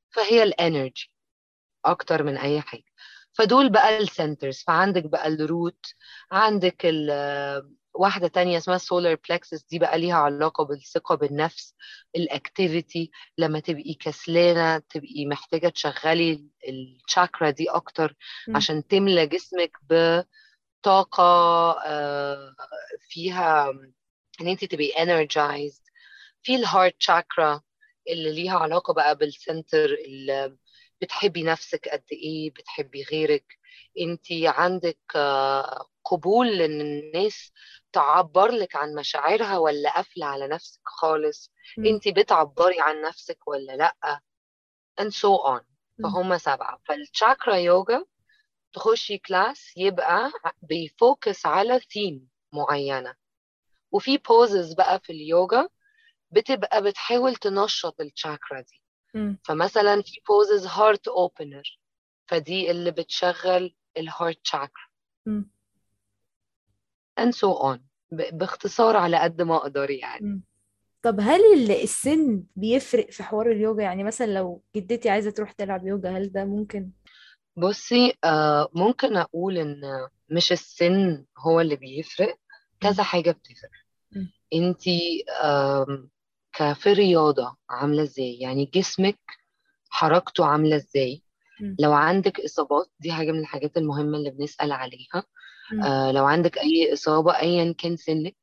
فهي 0.10 0.44
ال 0.44 0.53
energy 0.53 1.12
أكتر 1.86 2.24
من 2.24 2.38
أي 2.38 2.62
حاجة. 2.62 2.84
فدول 3.34 3.70
بقى 3.70 3.98
ال 3.98 4.06
centers 4.06 4.64
فعندك 4.68 5.04
بقى 5.06 5.28
ال 5.28 5.39
root 5.39 5.86
عندك 6.32 6.86
ال 6.86 7.10
واحدة 7.94 8.28
تانية 8.28 8.58
اسمها 8.58 8.78
solar 8.78 9.18
plexus 9.30 9.64
دي 9.66 9.80
بقى 9.80 10.00
ليها 10.00 10.16
علاقة 10.16 10.64
بالثقة 10.66 11.16
بالنفس 11.16 11.76
ال 12.16 12.26
activity 12.26 13.12
لما 13.38 13.60
تبقي 13.60 13.94
كسلانة 13.94 14.78
تبقي 14.90 15.26
محتاجة 15.26 15.70
تشغلي 15.70 16.46
الشاكرا 16.70 17.50
دي 17.50 17.70
أكتر. 17.70 18.16
عشان 18.56 18.88
تملى 18.88 19.28
جسمك 19.28 19.72
بطاقة 19.90 21.24
آه، 21.86 22.56
فيها 23.10 23.70
إن 24.42 24.48
أنت 24.48 24.66
تبقي 24.66 24.92
energized. 24.92 25.84
في 26.44 26.56
ال 26.56 26.62
heart 26.62 26.96
شاكرا 27.00 27.62
اللي 28.10 28.32
ليها 28.34 28.58
علاقة 28.60 28.94
بقى 28.94 29.16
بال 29.16 29.33
center 29.33 29.86
اللي 29.86 30.58
بتحبي 31.02 31.44
نفسك 31.44 31.88
قد 31.88 32.04
إيه 32.12 32.52
بتحبي 32.52 33.04
غيرك؟ 33.12 33.60
انت 34.00 34.26
عندك 34.32 35.00
آه، 35.16 35.86
قبول 36.06 36.62
إن 36.62 36.82
الناس 36.82 37.52
تعبر 37.94 38.52
لك 38.52 38.76
عن 38.76 38.96
مشاعرها 38.96 39.58
ولا 39.58 39.94
قافلة 39.96 40.26
على 40.26 40.48
نفسك 40.48 40.82
خالص. 40.86 41.52
انت 41.88 42.08
بتعبري 42.08 42.82
عن 42.82 43.02
نفسك 43.02 43.48
ولا 43.48 43.76
لأ؟ 43.76 44.20
and 45.02 45.14
so 45.14 45.38
on. 45.58 45.62
فهم 46.04 46.38
سبعة. 46.38 46.82
فال 46.86 47.03
chakra 47.03 47.56
yoga 47.56 48.06
تخشي 48.74 49.18
class 49.18 49.74
يبقى 49.78 50.32
بي 50.62 50.86
focus 50.86 51.46
على 51.46 51.80
ثيم 51.80 52.30
معينة. 52.54 53.16
وفي 53.92 54.18
poses 54.18 54.74
بقى 54.74 55.00
في 55.00 55.12
اليوجا 55.14 55.70
بتبقى 56.32 56.84
بتحاول 56.84 57.36
تنشط 57.36 58.02
الشاكرا 58.02 58.62
دي. 58.62 58.82
فمثلا 59.44 60.02
في 60.02 60.22
poses 60.28 60.68
heart 60.68 61.08
opener 61.08 61.80
فدي 62.28 62.72
اللي 62.72 62.92
بتشغل 62.92 63.76
ال 63.98 64.05
heart 64.05 64.40
chakra 64.44 64.84
and 67.20 67.32
so 67.34 67.48
on. 67.74 67.80
باختصار 68.12 68.96
على 68.98 69.18
قد 69.20 69.42
ما 69.42 69.56
أقدر 69.56 69.90
يعني. 69.92 70.26
مم. 70.26 70.44
طب 71.02 71.20
هل 71.20 71.40
ال- 71.54 71.72
السن 71.72 72.44
بيفرق 72.56 73.12
في 73.12 73.24
حوار 73.24 73.52
اليوجا؟ 73.52 73.84
يعني 73.84 74.04
مثلا 74.04 74.26
لو 74.26 74.64
جدتي 74.76 75.10
عايزة 75.10 75.32
تروح 75.32 75.52
تلعب 75.52 75.88
يوجا 75.88 76.10
هل 76.10 76.32
ده 76.32 76.46
ممكن؟ 76.46 76.92
بصي 77.58 78.14
آه 78.24 78.70
ممكن 78.74 79.18
أقول 79.18 79.58
إن 79.58 79.82
مش 80.30 80.52
السن 80.52 81.26
هو 81.38 81.62
اللي 81.62 81.76
بيفرق 81.76 82.38
كذا 82.82 83.04
مم. 83.04 83.04
حاجة 83.04 83.32
بتفرق. 83.32 83.72
مم. 84.12 84.32
أنتي 84.54 85.24
آم، 85.44 86.10
كفي 86.54 86.94
رياضة 86.94 87.58
عاملة 87.70 88.04
إزاي 88.04 88.40
يعني 88.40 88.72
جسمك 88.76 89.20
حركته 89.90 90.46
عاملة 90.46 90.76
إزاي. 90.76 91.24
لو 91.80 91.94
عندك 91.94 92.40
إصابات 92.40 92.90
دي 93.00 93.12
حاجة 93.12 93.32
من 93.32 93.40
الحاجات 93.40 93.78
المهمة 93.78 94.18
اللي 94.18 94.30
بنسأل 94.32 94.72
عليها. 94.72 95.24
آه 95.84 96.12
لو 96.12 96.26
عندك 96.26 96.58
أي 96.58 96.94
إصابة 96.94 97.40
أيا 97.40 97.76
كان 97.78 97.98
سنك. 97.98 98.36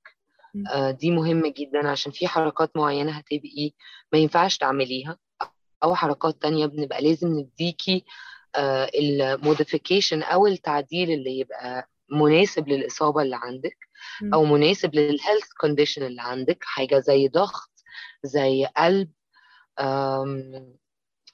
آه 0.71 0.91
دي 0.91 1.11
مهمة 1.11 1.55
جدا 1.57 1.89
عشان 1.89 2.13
في 2.13 2.29
حركات 2.29 2.77
معينة 2.77 3.13
هتبقي 3.13 3.73
ما 4.13 4.19
ينفعش 4.19 4.59
تعمليها 4.59 5.19
أو 5.83 5.95
حركات 5.95 6.43
تانية 6.43 6.67
بنبقى 6.67 7.03
لازم 7.03 7.29
نديكي 7.29 8.05
آه 8.57 8.91
الموديفيكيشن 8.95 10.23
أو 10.23 10.47
التعديل 10.47 11.11
اللي 11.11 11.39
يبقى 11.39 11.89
مناسب 12.11 12.69
للإصابة 12.69 13.23
اللي 13.23 13.37
عندك. 13.43 13.77
أو 14.35 14.45
مناسب 14.45 14.95
لل 14.95 15.09
health 15.09 15.53
condition 15.61 16.03
اللي 16.03 16.23
عندك 16.23 16.59
حاجة 16.65 16.99
زي 16.99 17.29
ضغط 17.29 17.71
زي 18.27 18.67
قلب 18.77 19.11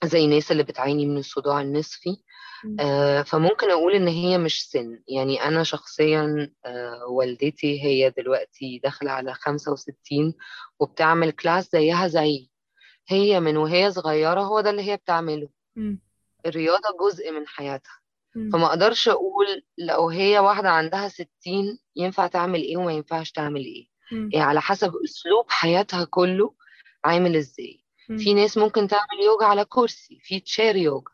زي 0.05 0.25
الناس 0.25 0.53
اللي 0.53 0.63
بتعاني 0.63 1.07
من 1.07 1.19
الصداع 1.19 1.61
النصفي. 1.61 2.17
آه، 2.81 3.23
فممكن 3.23 3.71
أقول 3.71 3.95
إن 3.95 4.09
هي 4.09 4.39
مش 4.39 4.71
سن 4.71 5.03
يعني 5.09 5.45
أنا 5.45 5.63
شخصيا 5.63 6.51
آه، 6.65 7.07
والدتي 7.07 7.85
هي 7.85 8.11
دلوقتي 8.11 8.81
داخلة 8.85 9.11
على 9.11 9.35
65 9.35 10.35
وبتعمل 10.81 11.31
class 11.31 11.73
زيها 11.73 12.09
زي 12.09 12.51
هي 13.09 13.41
من 13.41 13.57
وهي 13.57 13.91
صغيرة 13.93 14.41
هو 14.41 14.61
ده 14.61 14.71
اللي 14.71 14.83
هي 14.83 14.97
بتعمله 14.97 15.49
مم. 15.77 16.01
الرياضة 16.47 16.97
جزء 17.01 17.33
من 17.33 17.47
حياتها. 17.47 17.99
فما 18.53 18.67
أقدرش 18.67 19.09
أقول 19.09 19.63
لو 19.79 20.09
هي 20.09 20.39
واحدة 20.39 20.71
عندها 20.71 21.09
60 21.09 21.27
ينفع 21.97 22.27
تعمل 22.27 22.61
إيه 22.63 22.77
وما 22.77 22.93
ينفعش 22.93 23.31
تعمل 23.31 23.65
مم. 24.13 24.31
يعني 24.33 24.45
على 24.47 24.61
حسب 24.61 24.93
أسلوب 25.05 25.45
حياتها 25.49 26.05
كله 26.05 26.55
عامل 27.05 27.37
إزاي 27.37 27.85
في. 28.19 28.35
ناس 28.35 28.59
ممكن 28.59 28.89
تعمل 28.89 29.21
يوجا 29.25 29.47
على 29.47 29.65
كرسي 29.65 30.19
في 30.23 30.41
تشير 30.41 30.77
يوجا 30.77 31.11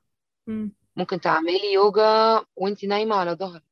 مم. 0.46 0.72
ممكن 0.96 1.20
تعملي 1.20 1.72
يوجا 1.72 2.44
وانت 2.56 2.84
نايمة 2.84 3.16
على 3.16 3.32
ظهرك 3.32 3.62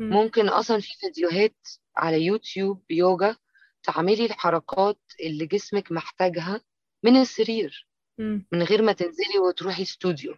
مم. 0.00 0.10
ممكن 0.10 0.48
أصلا 0.48 0.80
في 0.80 0.88
فيديوهات 1.00 1.56
على 1.96 2.22
يوتيوب 2.24 2.82
يوجا 2.90 3.36
تعملي 3.82 4.24
الحركات 4.24 4.98
اللي 5.20 5.46
جسمك 5.46 5.92
محتاجها 5.92 6.60
من 7.02 7.16
السرير 7.16 7.88
مم. 8.18 8.46
من 8.52 8.62
غير 8.62 8.82
ما 8.82 8.92
تنزلي 8.92 9.38
وتروحي 9.38 9.82
استوديو 9.82 10.34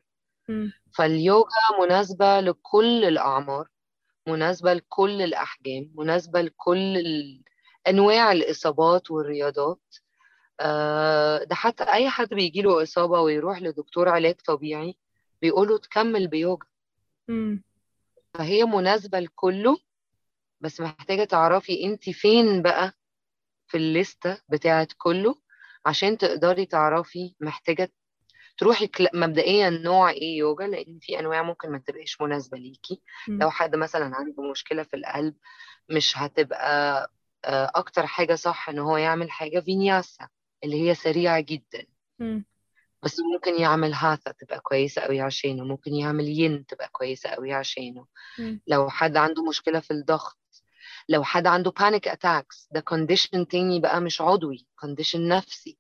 مم. 0.48 0.72
فاليوجا 0.94 1.80
مناسبة 1.80 2.40
لكل 2.40 3.04
الأعمار 3.04 3.68
مناسبة 4.28 4.72
لكل 4.72 5.22
الأحجام 5.22 5.90
مناسبة 5.94 6.40
لكل 6.40 6.96
ال- 6.96 7.42
أنواع 7.88 8.32
الإصابات 8.32 9.10
والرياضات 9.10 9.82
ده 11.44 11.54
حتى 11.54 11.84
أي 11.84 12.10
حد 12.10 12.28
بيجيله 12.28 12.82
إصابة 12.82 13.20
ويروح 13.20 13.62
لدكتور 13.62 14.08
علاج 14.08 14.34
طبيعي 14.34 14.96
بيقوله 15.42 15.78
تكمل 15.78 16.28
بيوجا. 16.28 16.66
فهي 18.34 18.64
مناسبة 18.64 19.20
لكله 19.20 19.76
بس 20.60 20.80
محتاجة 20.80 21.24
تعرفي 21.24 21.84
انت 21.84 22.10
فين 22.10 22.62
بقى 22.62 22.92
في 23.66 23.76
الليستة 23.76 24.38
بتاعت 24.48 24.92
كله 24.98 25.34
عشان 25.86 26.18
تقدري 26.18 26.66
تعرفي 26.66 27.34
محتاجة 27.40 27.92
تروحي 28.58 28.90
مبدئيا 29.14 29.70
نوع 29.70 30.10
إيه 30.10 30.38
يوجا 30.38 30.66
لأن 30.66 30.98
في 31.00 31.18
أنواع 31.18 31.42
ممكن 31.42 31.70
ما 31.70 31.78
تبقاش 31.78 32.20
مناسبة 32.20 32.58
ليكي 32.58 33.00
مم. 33.28 33.38
لو 33.42 33.50
حد 33.50 33.76
مثلا 33.76 34.16
عنده 34.16 34.50
مشكلة 34.50 34.82
في 34.82 34.96
القلب 34.96 35.34
مش 35.90 36.18
هتبقى 36.18 37.10
آه، 37.44 37.70
أكتر 37.74 38.06
حاجة 38.06 38.34
صح 38.34 38.68
إن 38.68 38.78
هو 38.78 38.96
يعمل 38.96 39.30
حاجة 39.30 39.60
فينياسا 39.60 40.28
اللي 40.64 40.82
هي 40.88 40.94
سريعة 40.94 41.40
جدا. 41.40 41.86
بس 43.02 43.16
ممكن 43.34 43.60
يعمل 43.60 43.92
هاثا 43.94 44.32
تبقى 44.32 44.60
كويسة 44.60 45.02
قوي 45.02 45.20
عشانه 45.20 45.64
ممكن 45.64 45.94
يعمل 45.94 46.28
ين 46.28 46.66
تبقى 46.66 46.88
كويسة 46.92 47.30
قوي 47.30 47.52
عشانه. 47.52 48.06
لو 48.66 48.90
حد 48.90 49.16
عنده 49.16 49.44
مشكلة 49.44 49.80
في 49.80 49.90
الضغط 49.90 50.38
لو 51.08 51.24
حد 51.24 51.46
عنده 51.46 51.72
panic 51.80 52.08
attacks 52.12 52.68
ده 52.72 52.84
condition 52.94 53.46
تاني 53.50 53.80
بقى 53.80 54.00
مش 54.00 54.20
عضوي 54.20 54.66
condition 54.84 55.16
نفسي 55.16 55.78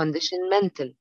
condition 0.00 0.60
mental 0.62 0.92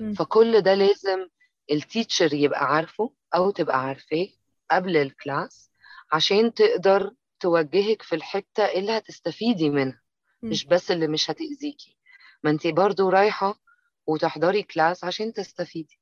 مم. 0.00 0.14
فكل 0.14 0.60
ده 0.60 0.74
لازم 0.74 1.28
ال 1.70 1.78
teacher 1.78 2.34
يبقى 2.34 2.64
عارفه 2.74 3.12
أو 3.34 3.50
تبقى 3.50 3.80
عارفاه 3.84 4.26
قبل 4.70 4.96
ال 4.96 5.08
class 5.08 5.70
عشان 6.12 6.54
تقدر 6.54 7.10
توجهك 7.40 8.02
في 8.02 8.14
الحتة 8.14 8.64
اللي 8.64 8.92
هتستفيدي 8.98 9.70
منها. 9.70 10.02
مش 10.42 10.64
بس 10.66 10.90
اللي 10.90 11.06
مش 11.08 11.30
هتأذيكي 11.30 11.96
ما 12.42 12.50
انت 12.50 12.66
برضو 12.66 13.08
رايحة 13.08 13.60
وتحضري 14.06 14.62
class 14.62 15.04
عشان 15.04 15.32
تستفيدي. 15.32 15.98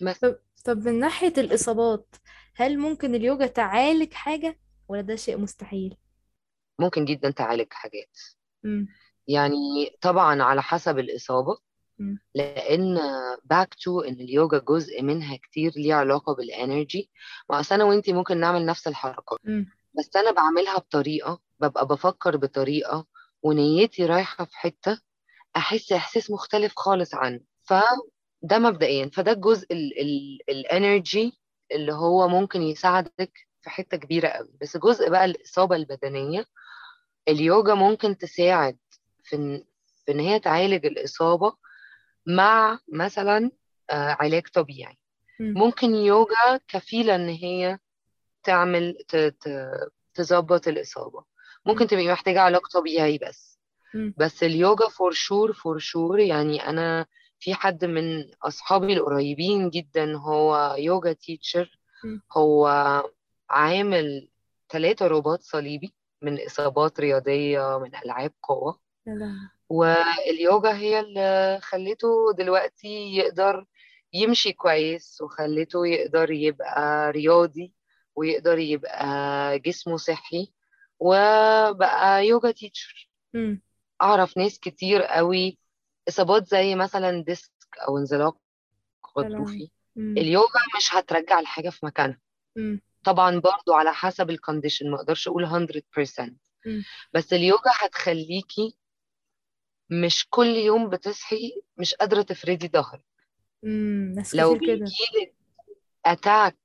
بس 0.00 0.18
طب 0.18 0.38
طب 0.64 0.78
من 0.88 0.98
ناحية 0.98 1.32
الإصابات 1.38 2.14
هل 2.54 2.78
ممكن 2.78 3.14
اليوجا 3.14 3.46
تعالج 3.46 4.12
حاجة 4.12 4.58
ولا 4.88 5.00
ده 5.00 5.16
شيء 5.16 5.38
مستحيل؟ 5.38 5.96
ممكن 6.78 7.04
جدا 7.04 7.30
تعالج 7.30 7.66
حاجات 7.72 8.18
مم. 8.62 8.88
يعني 9.28 9.96
طبعا 10.00 10.42
على 10.42 10.62
حسب 10.62 10.98
الإصابة 10.98 11.58
مم. 11.98 12.18
لأن 12.34 12.98
back 13.44 13.74
to 13.74 14.00
إن 14.00 14.14
اليوجا 14.14 14.58
جزء 14.58 15.02
منها 15.02 15.36
كتير 15.36 15.72
ليه 15.76 15.94
علاقة 15.94 16.34
بال 16.34 16.53
energy 16.53 17.10
ما 17.50 17.60
أصل 17.60 17.74
أنا 17.74 17.84
وأنتي 17.84 18.12
ممكن 18.12 18.40
نعمل 18.40 18.66
نفس 18.66 18.88
الحركات 18.88 19.38
مم. 19.44 19.66
بس 19.98 20.16
أنا 20.16 20.30
بعملها 20.30 20.78
بطريقة 20.78 21.40
ببقى 21.60 21.86
بفكر 21.86 22.36
بطريقة 22.36 23.06
ونيتي 23.42 24.06
رايحة 24.06 24.44
في 24.44 24.56
حتة 24.56 25.00
أحس 25.56 25.92
إحساس 25.92 26.30
مختلف 26.30 26.72
خالص 26.76 27.14
عنه. 27.14 27.40
فده 27.62 28.58
مبدئيا. 28.58 29.10
فده 29.14 29.32
الجزء 29.32 29.66
ال 30.48 30.60
energy 30.60 31.32
اللي 31.72 31.92
هو 31.92 32.28
ممكن 32.28 32.62
يساعدك 32.62 33.32
في 33.62 33.70
حتة 33.70 33.96
كبيرة 33.96 34.28
قوي. 34.28 34.48
بس 34.60 34.76
جزء 34.76 35.10
بقى 35.10 35.24
الإصابة 35.24 35.76
البدنية 35.76 36.44
اليوجا 37.28 37.74
ممكن 37.74 38.18
تساعد 38.18 38.78
في 39.24 39.36
إن 39.36 39.64
في 40.06 40.12
إن 40.12 40.20
هي 40.20 40.38
تعالج 40.38 40.86
الإصابة 40.86 41.52
مع 42.26 42.78
مثلا 42.92 43.50
آه، 43.90 44.16
علاج 44.20 44.48
طبيعي. 44.48 44.98
مم. 45.40 45.54
ممكن 45.58 45.94
يوجا 45.94 46.60
كفيلة 46.68 47.14
إن 47.14 47.28
هي 47.28 47.78
تعمل 48.42 48.96
تظبط 50.14 50.68
الإصابة. 50.68 51.24
ممكن 51.66 51.80
مم. 51.80 51.86
تبقي 51.86 52.08
محتاجة 52.12 52.40
علاج 52.40 52.60
طبيعي 52.74 53.18
بس. 53.18 53.51
بس 54.16 54.42
اليوجا 54.42 54.88
for 54.88 55.12
sure 55.12 55.52
for 55.52 55.78
sure 55.78 56.20
يعني 56.20 56.68
أنا 56.68 57.06
في 57.38 57.54
حد 57.54 57.84
من 57.84 58.34
أصحابي 58.42 58.92
القريبين 58.92 59.70
جدا 59.70 60.16
هو 60.16 60.74
yoga 60.78 61.12
teacher. 61.12 61.78
هو 62.36 62.66
عامل 63.50 64.28
ثلاثة 64.70 65.06
رباط 65.06 65.40
صليبي 65.42 65.94
من 66.22 66.44
إصابات 66.46 67.00
رياضية 67.00 67.78
من 67.78 67.94
يا 69.06 69.14
لهوي. 69.14 69.48
واليوجا 69.68 70.72
هي 70.76 71.00
اللي 71.00 71.58
خلته 71.62 72.32
دلوقتي 72.38 73.16
يقدر 73.16 73.66
يمشي 74.12 74.52
كويس 74.52 75.20
وخلته 75.22 75.86
يقدر 75.86 76.30
يبقى 76.30 77.10
رياضي 77.10 77.74
ويقدر 78.16 78.58
يبقى 78.58 79.58
جسمه 79.58 79.96
صحي 79.96 80.52
وبقى 80.98 82.26
yoga 82.26 82.50
teacher 82.50 83.08
مم. 84.02 84.08
أعرف 84.08 84.36
ناس 84.36 84.58
كتير 84.58 85.02
قوي 85.02 85.58
إصابات 86.08 86.46
زي 86.46 86.74
مثلا 86.74 87.24
ديسك 87.24 87.50
أو 87.88 87.98
انزلاق. 87.98 88.36
غضروفي. 89.18 89.70
اليوجا 89.96 90.60
مش 90.78 90.94
هترجع 90.94 91.40
الحاجة 91.40 91.70
في 91.70 91.86
مكانها 91.86 92.20
مم. 92.56 92.80
طبعا 93.04 93.40
برضو 93.40 93.72
على 93.74 93.92
حسب 93.92 94.30
ال 94.30 94.36
condition 94.36 94.90
ما 94.90 94.96
أقدرش 94.96 95.28
أقول 95.28 95.42
100% 95.46 96.36
مم. 96.66 96.82
بس 97.14 97.32
اليوجا 97.32 97.70
هتخليكي 97.80 98.76
مش 99.90 100.26
كل 100.30 100.46
يوم 100.46 100.90
بتصحي 100.90 101.62
مش 101.76 101.94
قادرة 101.94 102.22
تفردي 102.22 102.68
ظهرك. 102.68 103.04
ناس 104.14 104.34
لو 104.34 104.54
بيجيلك 104.54 105.34
attack 106.06 106.56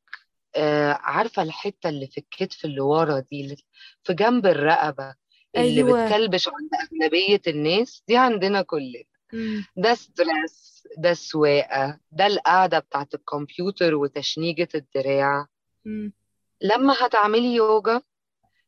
آه، 0.56 0.94
عارفة 0.94 1.42
الحتة 1.42 1.90
اللي 1.90 2.08
في 2.08 2.18
الكتف 2.18 2.66
اللي 2.66 2.82
ورا 2.82 3.20
دي 3.20 3.42
اللي 3.42 3.58
في 4.04 4.14
جنب 4.14 4.46
الرقبة 4.46 5.16
اللي 5.58 5.84
أيوه 5.84 6.06
بتكلبش 6.06 6.48
عند 6.48 6.70
أغلبية 6.74 7.42
الناس 7.48 8.04
دي 8.08 8.18
عندنا 8.18 8.62
كلنا 8.62 9.04
مم. 9.34 9.66
ده 9.78 9.94
ستريس 9.94 10.88
ده 10.98 11.14
سواقة 11.14 12.00
ده 12.12 12.28
القعدة 12.28 12.80
بتاعت 12.80 13.14
الكمبيوتر 13.14 13.96
وتشنيجة 13.96 14.68
الدراع 14.76 15.48
مم. 15.86 16.14
لما 16.62 16.94
هتعملي 17.06 17.56
يوجا 17.56 18.02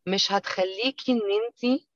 مش 0.08 0.32
هتخليكي 0.32 1.12
إن 1.12 1.22
أنتي 1.46 1.88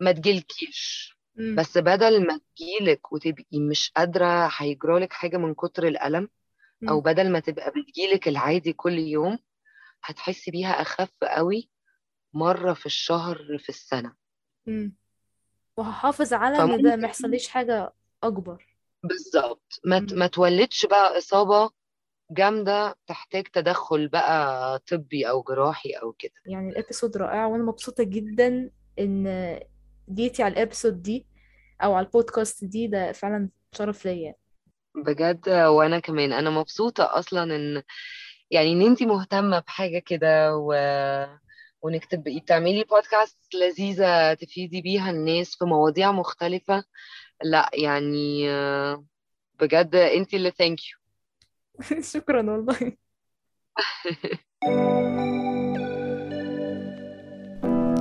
ما 0.00 0.12
تجيلكيش 0.12 1.16
مم. 1.36 1.56
بس 1.56 1.78
بدل 1.78 2.26
ما 2.26 2.40
تجيلك 2.56 3.12
وتبقي 3.12 3.60
مش 3.70 3.92
قادرة 3.96 4.50
هيجرالك 4.56 5.12
حاجة 5.12 5.36
من 5.36 5.54
كتر 5.54 5.86
الألم 5.86 6.28
أو. 6.88 7.00
بدل 7.00 7.32
ما 7.32 7.40
تبقى 7.40 7.70
بتجيلك 7.76 8.28
العادي 8.28 8.72
كل 8.72 8.98
يوم 8.98 9.38
هتحسي 10.04 10.50
بيها 10.50 10.82
أخف 10.82 11.10
قوي 11.22 11.70
مرة 12.36 12.72
في 12.72 12.86
الشهر 12.86 13.58
في 13.58 13.68
السنة. 13.68 14.14
مم. 14.66 14.94
وهحافظ 15.76 16.32
على 16.32 16.58
إن 16.74 16.82
ده 16.82 16.96
ما 16.96 17.06
يحصليش 17.08 17.48
حاجة 17.48 17.92
أكبر. 18.22 18.76
بالظبط. 19.02 19.80
ما 19.84 20.00
مم. 20.00 20.06
ما 20.12 20.26
تولدش 20.26 20.86
بقى 20.86 21.18
إصابة 21.18 21.70
جامدة 22.30 22.96
تحتاج 23.06 23.44
تدخل 23.46 24.08
بقى 24.08 24.78
طبي 24.78 25.28
أو 25.28 25.42
جراحي 25.42 25.90
أو 25.90 26.12
كده. 26.12 26.32
يعني 26.46 26.68
ال 26.68 26.74
episode 26.74 27.16
رائع 27.16 27.46
وأنا 27.46 27.64
مبسوطة 27.64 28.04
جدا 28.04 28.70
إن 28.98 29.60
جيتي 30.10 30.42
على 30.42 30.52
ال 30.52 30.58
episode 30.58 31.02
دي 31.02 31.26
أو 31.82 31.94
على 31.94 32.06
البودكاست 32.06 32.64
دي. 32.64 32.86
ده 32.86 33.12
فعلا 33.12 33.48
شرف 33.72 34.04
ليا. 34.04 34.34
بجد 34.94 35.48
وأنا 35.48 35.98
كمان. 35.98 36.32
أنا 36.32 36.50
مبسوطة 36.50 37.04
أصلا 37.18 37.56
إن 37.56 37.82
يعني 38.50 38.72
إن 38.72 38.82
أنتي 38.82 39.06
مهتمة 39.06 39.58
بحاجة 39.58 39.98
كده 39.98 40.56
و... 40.56 40.72
وإنك 41.86 42.04
تبقي 42.04 42.40
تعملي 42.40 42.84
بودكاست 42.84 43.38
لذيذة 43.54 44.34
تفيدي 44.34 44.82
بيها 44.82 45.10
الناس 45.10 45.56
في 45.56 45.64
مواضيع 45.64 46.12
مختلفة. 46.12 46.84
لا 47.42 47.70
يعني 47.74 48.50
آه، 48.50 49.04
بجد 49.60 49.94
أنتي 49.94 50.36
اللي 50.36 50.50
thank 50.50 50.78
you 50.90 50.98
شكرا 52.14 52.50
والله. 52.50 52.92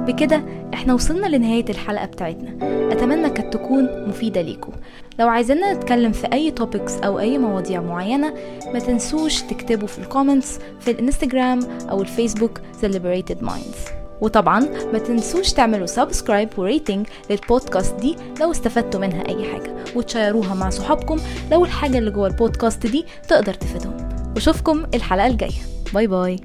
بكده 0.07 0.35
إحنا 0.73 0.93
وصلنا 0.93 1.27
لنهاية 1.27 1.65
الحلقة 1.69 2.05
بتاعتنا. 2.05 2.57
أتمنى 2.91 3.29
كانت 3.29 3.53
تكون 3.53 4.09
مفيدة 4.09 4.41
ليكم. 4.41 4.71
لو 5.19 5.27
عايزيننا 5.27 5.73
نتكلم 5.73 6.11
في 6.11 6.33
أي 6.33 6.51
topics 6.51 6.93
أو 6.97 7.19
أي 7.19 7.37
مواضيع 7.37 7.81
معينة 7.81 8.33
ما 8.73 8.79
تنسوش 8.79 9.41
تكتبوا 9.41 9.87
في 9.87 9.99
ال 9.99 10.06
comments 10.06 10.59
في 10.79 10.91
الإنستجرام 10.91 11.59
أو 11.89 12.01
الفيسبوك 12.01 12.59
The 12.81 12.85
Liberated 12.85 13.47
Minds. 13.47 13.91
وطبعا 14.21 14.59
ما 14.93 14.99
تنسوش 14.99 15.53
تعملوا 15.53 15.85
subscribe 15.85 16.49
و 16.57 16.64
rating 16.64 17.07
لل 17.29 17.44
podcast 17.44 17.95
دي 17.95 18.15
لو 18.41 18.51
استفدتوا 18.51 18.99
منها 18.99 19.27
أي 19.29 19.45
حاجة 19.51 19.75
وتشيروها 19.95 20.53
مع 20.53 20.69
صحابكم 20.69 21.17
لو 21.51 21.65
الحاجة 21.65 21.97
اللي 21.97 22.11
جوه 22.11 22.27
البودكاست 22.27 22.87
دي 22.87 23.05
تقدر 23.29 23.53
تفيدهم. 23.53 23.97
واشوفكم 24.35 24.85
الحلقة 24.93 25.27
الجاية. 25.27 25.61
bye 25.93 26.07
bye. 26.07 26.39